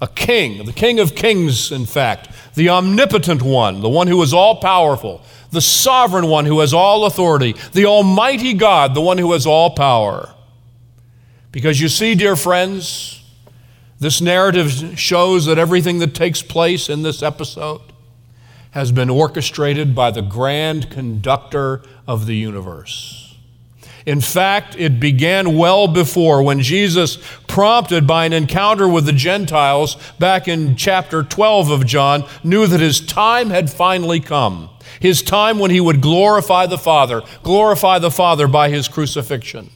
a 0.00 0.08
king, 0.08 0.64
the 0.66 0.72
king 0.72 1.00
of 1.00 1.14
kings, 1.14 1.72
in 1.72 1.86
fact, 1.86 2.28
the 2.54 2.68
omnipotent 2.68 3.42
one, 3.42 3.80
the 3.80 3.88
one 3.88 4.08
who 4.08 4.20
is 4.22 4.34
all 4.34 4.56
powerful, 4.56 5.22
the 5.50 5.60
sovereign 5.60 6.26
one 6.26 6.44
who 6.44 6.60
has 6.60 6.74
all 6.74 7.06
authority, 7.06 7.54
the 7.72 7.86
almighty 7.86 8.52
God, 8.52 8.94
the 8.94 9.00
one 9.00 9.18
who 9.18 9.32
has 9.32 9.46
all 9.46 9.70
power. 9.70 10.34
Because 11.50 11.80
you 11.80 11.88
see, 11.88 12.14
dear 12.14 12.36
friends, 12.36 13.22
this 13.98 14.20
narrative 14.20 14.98
shows 14.98 15.46
that 15.46 15.58
everything 15.58 16.00
that 16.00 16.14
takes 16.14 16.42
place 16.42 16.90
in 16.90 17.02
this 17.02 17.22
episode 17.22 17.80
has 18.72 18.92
been 18.92 19.08
orchestrated 19.08 19.94
by 19.94 20.10
the 20.10 20.20
grand 20.20 20.90
conductor 20.90 21.82
of 22.06 22.26
the 22.26 22.36
universe. 22.36 23.34
In 24.04 24.20
fact, 24.20 24.76
it 24.78 25.00
began 25.00 25.56
well 25.56 25.88
before 25.88 26.42
when 26.42 26.60
Jesus, 26.60 27.16
prompted 27.56 28.06
by 28.06 28.26
an 28.26 28.34
encounter 28.34 28.86
with 28.86 29.06
the 29.06 29.14
Gentiles 29.14 29.96
back 30.18 30.46
in 30.46 30.76
chapter 30.76 31.22
12 31.22 31.70
of 31.70 31.86
John, 31.86 32.22
knew 32.44 32.66
that 32.66 32.80
his 32.80 33.00
time 33.00 33.48
had 33.48 33.70
finally 33.70 34.20
come. 34.20 34.68
His 35.00 35.22
time 35.22 35.58
when 35.58 35.70
he 35.70 35.80
would 35.80 36.02
glorify 36.02 36.66
the 36.66 36.76
Father, 36.76 37.22
glorify 37.42 37.98
the 37.98 38.10
Father 38.10 38.46
by 38.46 38.68
his 38.68 38.88
crucifixion. 38.88 39.70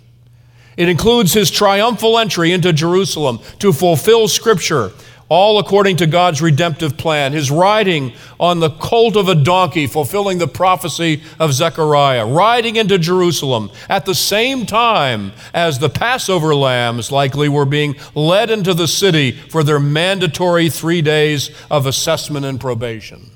It 0.76 0.90
includes 0.90 1.32
his 1.32 1.50
triumphal 1.50 2.18
entry 2.18 2.52
into 2.52 2.74
Jerusalem 2.74 3.38
to 3.60 3.72
fulfill 3.72 4.28
Scripture 4.28 4.92
all 5.30 5.60
according 5.60 5.96
to 5.96 6.06
God's 6.06 6.42
redemptive 6.42 6.98
plan. 6.98 7.32
His 7.32 7.50
riding 7.50 8.12
on 8.38 8.58
the 8.58 8.68
colt 8.68 9.16
of 9.16 9.28
a 9.28 9.34
donkey, 9.34 9.86
fulfilling 9.86 10.38
the 10.38 10.48
prophecy 10.48 11.22
of 11.38 11.54
Zechariah, 11.54 12.26
riding 12.26 12.76
into 12.76 12.98
Jerusalem 12.98 13.70
at 13.88 14.04
the 14.04 14.14
same 14.14 14.66
time 14.66 15.32
as 15.54 15.78
the 15.78 15.88
Passover 15.88 16.54
lambs 16.54 17.12
likely 17.12 17.48
were 17.48 17.64
being 17.64 17.94
led 18.14 18.50
into 18.50 18.74
the 18.74 18.88
city 18.88 19.30
for 19.30 19.62
their 19.62 19.80
mandatory 19.80 20.68
three 20.68 21.00
days 21.00 21.50
of 21.70 21.86
assessment 21.86 22.44
and 22.44 22.60
probation. 22.60 23.30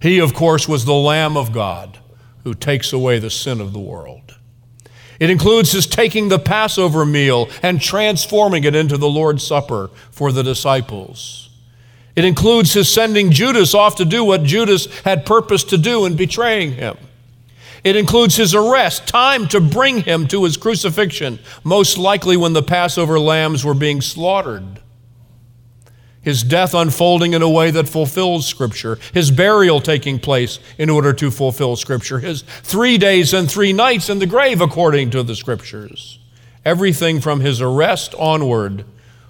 He, 0.00 0.18
of 0.18 0.32
course, 0.32 0.66
was 0.66 0.86
the 0.86 0.94
Lamb 0.94 1.36
of 1.36 1.52
God 1.52 1.98
who 2.44 2.54
takes 2.54 2.92
away 2.92 3.18
the 3.18 3.30
sin 3.30 3.60
of 3.60 3.74
the 3.74 3.78
world. 3.78 4.35
It 5.18 5.30
includes 5.30 5.72
his 5.72 5.86
taking 5.86 6.28
the 6.28 6.38
Passover 6.38 7.06
meal 7.06 7.48
and 7.62 7.80
transforming 7.80 8.64
it 8.64 8.74
into 8.74 8.96
the 8.96 9.08
Lord's 9.08 9.46
Supper 9.46 9.90
for 10.10 10.32
the 10.32 10.42
disciples. 10.42 11.50
It 12.14 12.24
includes 12.24 12.72
his 12.72 12.88
sending 12.88 13.30
Judas 13.30 13.74
off 13.74 13.96
to 13.96 14.04
do 14.04 14.24
what 14.24 14.42
Judas 14.42 14.86
had 15.00 15.26
purposed 15.26 15.70
to 15.70 15.78
do 15.78 16.06
in 16.06 16.16
betraying 16.16 16.72
him. 16.72 16.96
It 17.84 17.94
includes 17.94 18.36
his 18.36 18.54
arrest, 18.54 19.06
time 19.06 19.46
to 19.48 19.60
bring 19.60 20.02
him 20.02 20.26
to 20.28 20.44
his 20.44 20.56
crucifixion, 20.56 21.38
most 21.62 21.98
likely 21.98 22.36
when 22.36 22.52
the 22.52 22.62
Passover 22.62 23.20
lambs 23.20 23.64
were 23.64 23.74
being 23.74 24.00
slaughtered 24.00 24.80
his 26.26 26.42
death 26.42 26.74
unfolding 26.74 27.34
in 27.34 27.40
a 27.40 27.48
way 27.48 27.70
that 27.70 27.88
fulfills 27.88 28.48
Scripture, 28.48 28.98
his 29.14 29.30
burial 29.30 29.80
taking 29.80 30.18
place 30.18 30.58
in 30.76 30.90
order 30.90 31.12
to 31.12 31.30
fulfill 31.30 31.76
Scripture, 31.76 32.18
his 32.18 32.42
three 32.64 32.98
days 32.98 33.32
and 33.32 33.48
three 33.48 33.72
nights 33.72 34.10
in 34.10 34.18
the 34.18 34.26
grave 34.26 34.60
according 34.60 35.08
to 35.08 35.22
the 35.22 35.36
Scriptures. 35.36 36.18
Everything 36.64 37.20
from 37.20 37.38
his 37.38 37.60
arrest 37.60 38.12
onward. 38.18 38.84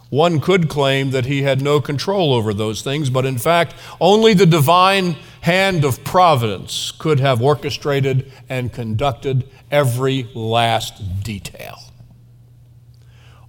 One 0.08 0.40
could 0.40 0.70
claim 0.70 1.10
that 1.10 1.26
he 1.26 1.42
had 1.42 1.60
no 1.60 1.82
control 1.82 2.32
over 2.32 2.54
those 2.54 2.80
things, 2.80 3.10
but 3.10 3.26
in 3.26 3.36
fact, 3.36 3.74
only 4.00 4.32
the 4.32 4.46
divine 4.46 5.16
hand 5.42 5.84
of 5.84 6.02
providence 6.02 6.92
could 6.92 7.20
have 7.20 7.42
orchestrated 7.42 8.32
and 8.48 8.72
conducted 8.72 9.46
every 9.70 10.30
last 10.34 11.22
detail. 11.22 11.76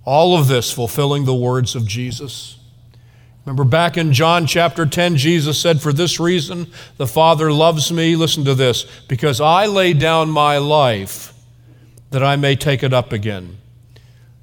All 0.04 0.38
of 0.38 0.50
this 0.50 0.70
fulfilling 0.70 1.24
the 1.24 1.34
words 1.34 1.78
of 1.78 1.88
Jesus 1.88 2.57
Remember 3.48 3.64
back 3.64 3.96
in 3.96 4.12
John 4.12 4.46
chapter 4.46 4.86
10, 4.86 5.16
Jesus 5.16 5.58
said, 5.58 5.82
For 5.82 5.94
this 5.94 6.20
reason 6.20 6.68
the 6.98 7.08
Father 7.08 7.50
loves 7.50 7.94
me. 7.94 8.18
Listen 8.18 8.44
to 8.44 8.54
this 8.54 8.84
because 9.08 9.40
I 9.40 9.68
lay 9.68 9.94
down 9.94 10.30
my 10.30 10.58
life 10.58 11.34
that 12.10 12.22
I 12.22 12.36
may 12.36 12.58
take 12.58 12.84
it 12.84 12.92
up 12.92 13.14
again. 13.14 13.58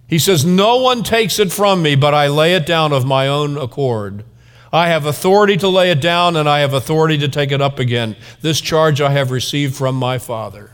He 0.09 0.19
says, 0.19 0.47
No 0.47 0.79
one 0.79 1.03
takes 1.03 1.39
it 1.39 1.53
from 1.53 1.83
me, 1.83 1.97
but 1.97 2.15
I 2.15 2.29
lay 2.29 2.55
it 2.55 2.65
down 2.65 2.95
of 2.95 3.05
my 3.05 3.29
own 3.29 3.59
accord. 3.59 4.25
I 4.73 4.89
have 4.89 5.05
authority 5.05 5.59
to 5.59 5.69
lay 5.69 5.91
it 5.91 6.01
down, 6.01 6.35
and 6.35 6.49
I 6.49 6.61
have 6.61 6.73
authority 6.73 7.19
to 7.19 7.29
take 7.29 7.53
it 7.53 7.61
up 7.61 7.79
again. 7.79 8.17
This 8.41 8.59
charge 8.59 9.03
I 9.03 9.11
have 9.11 9.31
received 9.31 9.77
from 9.77 9.97
my 9.97 10.17
Father. 10.17 10.71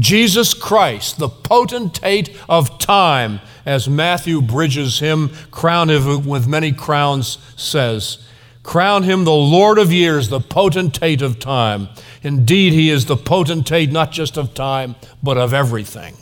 Jesus 0.00 0.52
Christ, 0.52 1.18
the 1.18 1.28
potentate 1.28 2.36
of 2.48 2.80
time, 2.80 3.40
as 3.70 3.88
Matthew 3.88 4.42
Bridges 4.42 4.98
hymn, 4.98 5.30
crown 5.52 5.90
him 5.90 6.26
with 6.26 6.48
many 6.48 6.72
crowns, 6.72 7.38
says, 7.54 8.18
Crown 8.64 9.04
him 9.04 9.22
the 9.22 9.30
Lord 9.30 9.78
of 9.78 9.92
years, 9.92 10.28
the 10.28 10.40
potentate 10.40 11.22
of 11.22 11.38
time. 11.38 11.88
Indeed, 12.20 12.72
he 12.72 12.90
is 12.90 13.06
the 13.06 13.16
potentate 13.16 13.92
not 13.92 14.10
just 14.10 14.36
of 14.36 14.54
time, 14.54 14.96
but 15.22 15.38
of 15.38 15.54
everything. 15.54 16.16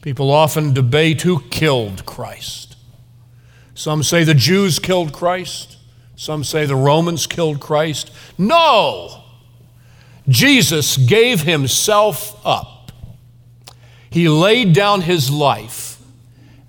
People 0.00 0.30
often 0.30 0.72
debate 0.72 1.22
who 1.22 1.40
killed 1.50 2.06
Christ. 2.06 2.76
Some 3.74 4.04
say 4.04 4.22
the 4.22 4.34
Jews 4.34 4.78
killed 4.78 5.12
Christ. 5.12 5.78
Some 6.14 6.44
say 6.44 6.64
the 6.64 6.76
Romans 6.76 7.26
killed 7.26 7.58
Christ. 7.58 8.12
No! 8.38 9.24
Jesus 10.28 10.96
gave 10.96 11.42
himself 11.42 12.40
up. 12.46 12.78
He 14.10 14.28
laid 14.28 14.72
down 14.72 15.02
his 15.02 15.30
life, 15.30 15.87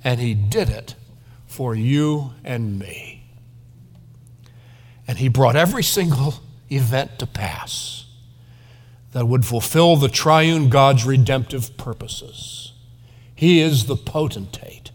and 0.04 0.20
he 0.20 0.34
did 0.34 0.70
it 0.70 0.96
for 1.48 1.76
you 1.76 2.32
and 2.44 2.80
me. 2.80 3.24
And 5.08 5.18
he 5.18 5.28
brought 5.28 5.56
every 5.56 5.84
single 5.84 6.36
event 6.70 7.20
to 7.20 7.26
pass 7.26 8.06
that 9.12 9.28
would 9.28 9.46
fulfill 9.46 9.96
the 9.96 10.10
triune 10.10 10.70
God's 10.70 11.06
redemptive 11.06 11.76
purposes. 11.78 12.74
He 13.34 13.60
is 13.60 13.86
the 13.86 13.96
potentate, 13.96 14.92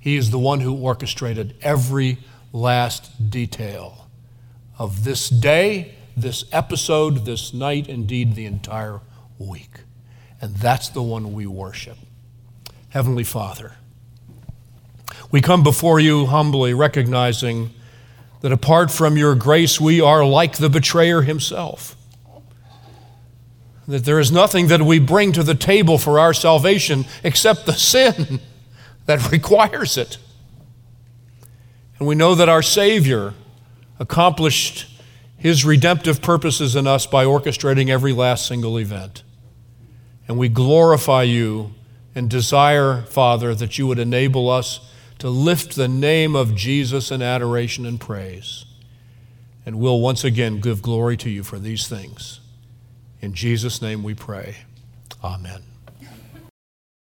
He 0.00 0.16
is 0.16 0.30
the 0.30 0.38
one 0.38 0.60
who 0.60 0.74
orchestrated 0.74 1.54
every 1.60 2.18
last 2.52 3.30
detail 3.30 4.08
of 4.78 5.04
this 5.04 5.28
day 5.28 5.96
this 6.16 6.44
episode, 6.50 7.26
this 7.26 7.52
night, 7.52 7.88
indeed 7.88 8.34
the 8.34 8.46
entire 8.46 9.00
week. 9.38 9.80
And 10.40 10.56
that's 10.56 10.88
the 10.88 11.02
one 11.02 11.32
we 11.34 11.46
worship. 11.46 11.98
Heavenly 12.88 13.24
Father, 13.24 13.74
we 15.30 15.40
come 15.40 15.62
before 15.62 15.98
you 16.00 16.26
humbly, 16.26 16.72
recognizing 16.74 17.70
that 18.40 18.52
apart 18.52 18.90
from 18.90 19.16
your 19.16 19.34
grace, 19.34 19.80
we 19.80 20.00
are 20.00 20.24
like 20.24 20.58
the 20.58 20.68
betrayer 20.70 21.22
himself. 21.22 21.96
That 23.88 24.04
there 24.04 24.18
is 24.18 24.32
nothing 24.32 24.68
that 24.68 24.82
we 24.82 24.98
bring 24.98 25.32
to 25.32 25.42
the 25.42 25.54
table 25.54 25.98
for 25.98 26.18
our 26.18 26.34
salvation 26.34 27.06
except 27.22 27.66
the 27.66 27.72
sin 27.72 28.40
that 29.06 29.30
requires 29.32 29.96
it. 29.96 30.18
And 31.98 32.06
we 32.06 32.14
know 32.14 32.34
that 32.34 32.48
our 32.48 32.62
Savior 32.62 33.34
accomplished 33.98 34.86
his 35.36 35.64
redemptive 35.64 36.20
purposes 36.20 36.76
in 36.76 36.86
us 36.86 37.06
by 37.06 37.24
orchestrating 37.24 37.88
every 37.88 38.12
last 38.12 38.46
single 38.46 38.78
event. 38.78 39.22
And 40.28 40.38
we 40.38 40.48
glorify 40.48 41.22
you 41.22 41.72
and 42.14 42.28
desire, 42.28 43.02
Father, 43.02 43.54
that 43.54 43.78
you 43.78 43.86
would 43.86 43.98
enable 43.98 44.50
us 44.50 44.85
to 45.18 45.30
lift 45.30 45.76
the 45.76 45.88
name 45.88 46.36
of 46.36 46.54
Jesus 46.54 47.10
in 47.10 47.22
adoration 47.22 47.86
and 47.86 48.00
praise. 48.00 48.64
And 49.64 49.78
we'll 49.78 50.00
once 50.00 50.24
again 50.24 50.60
give 50.60 50.82
glory 50.82 51.16
to 51.18 51.30
you 51.30 51.42
for 51.42 51.58
these 51.58 51.88
things. 51.88 52.40
In 53.20 53.32
Jesus' 53.34 53.82
name 53.82 54.02
we 54.02 54.14
pray. 54.14 54.56
Amen. 55.24 55.62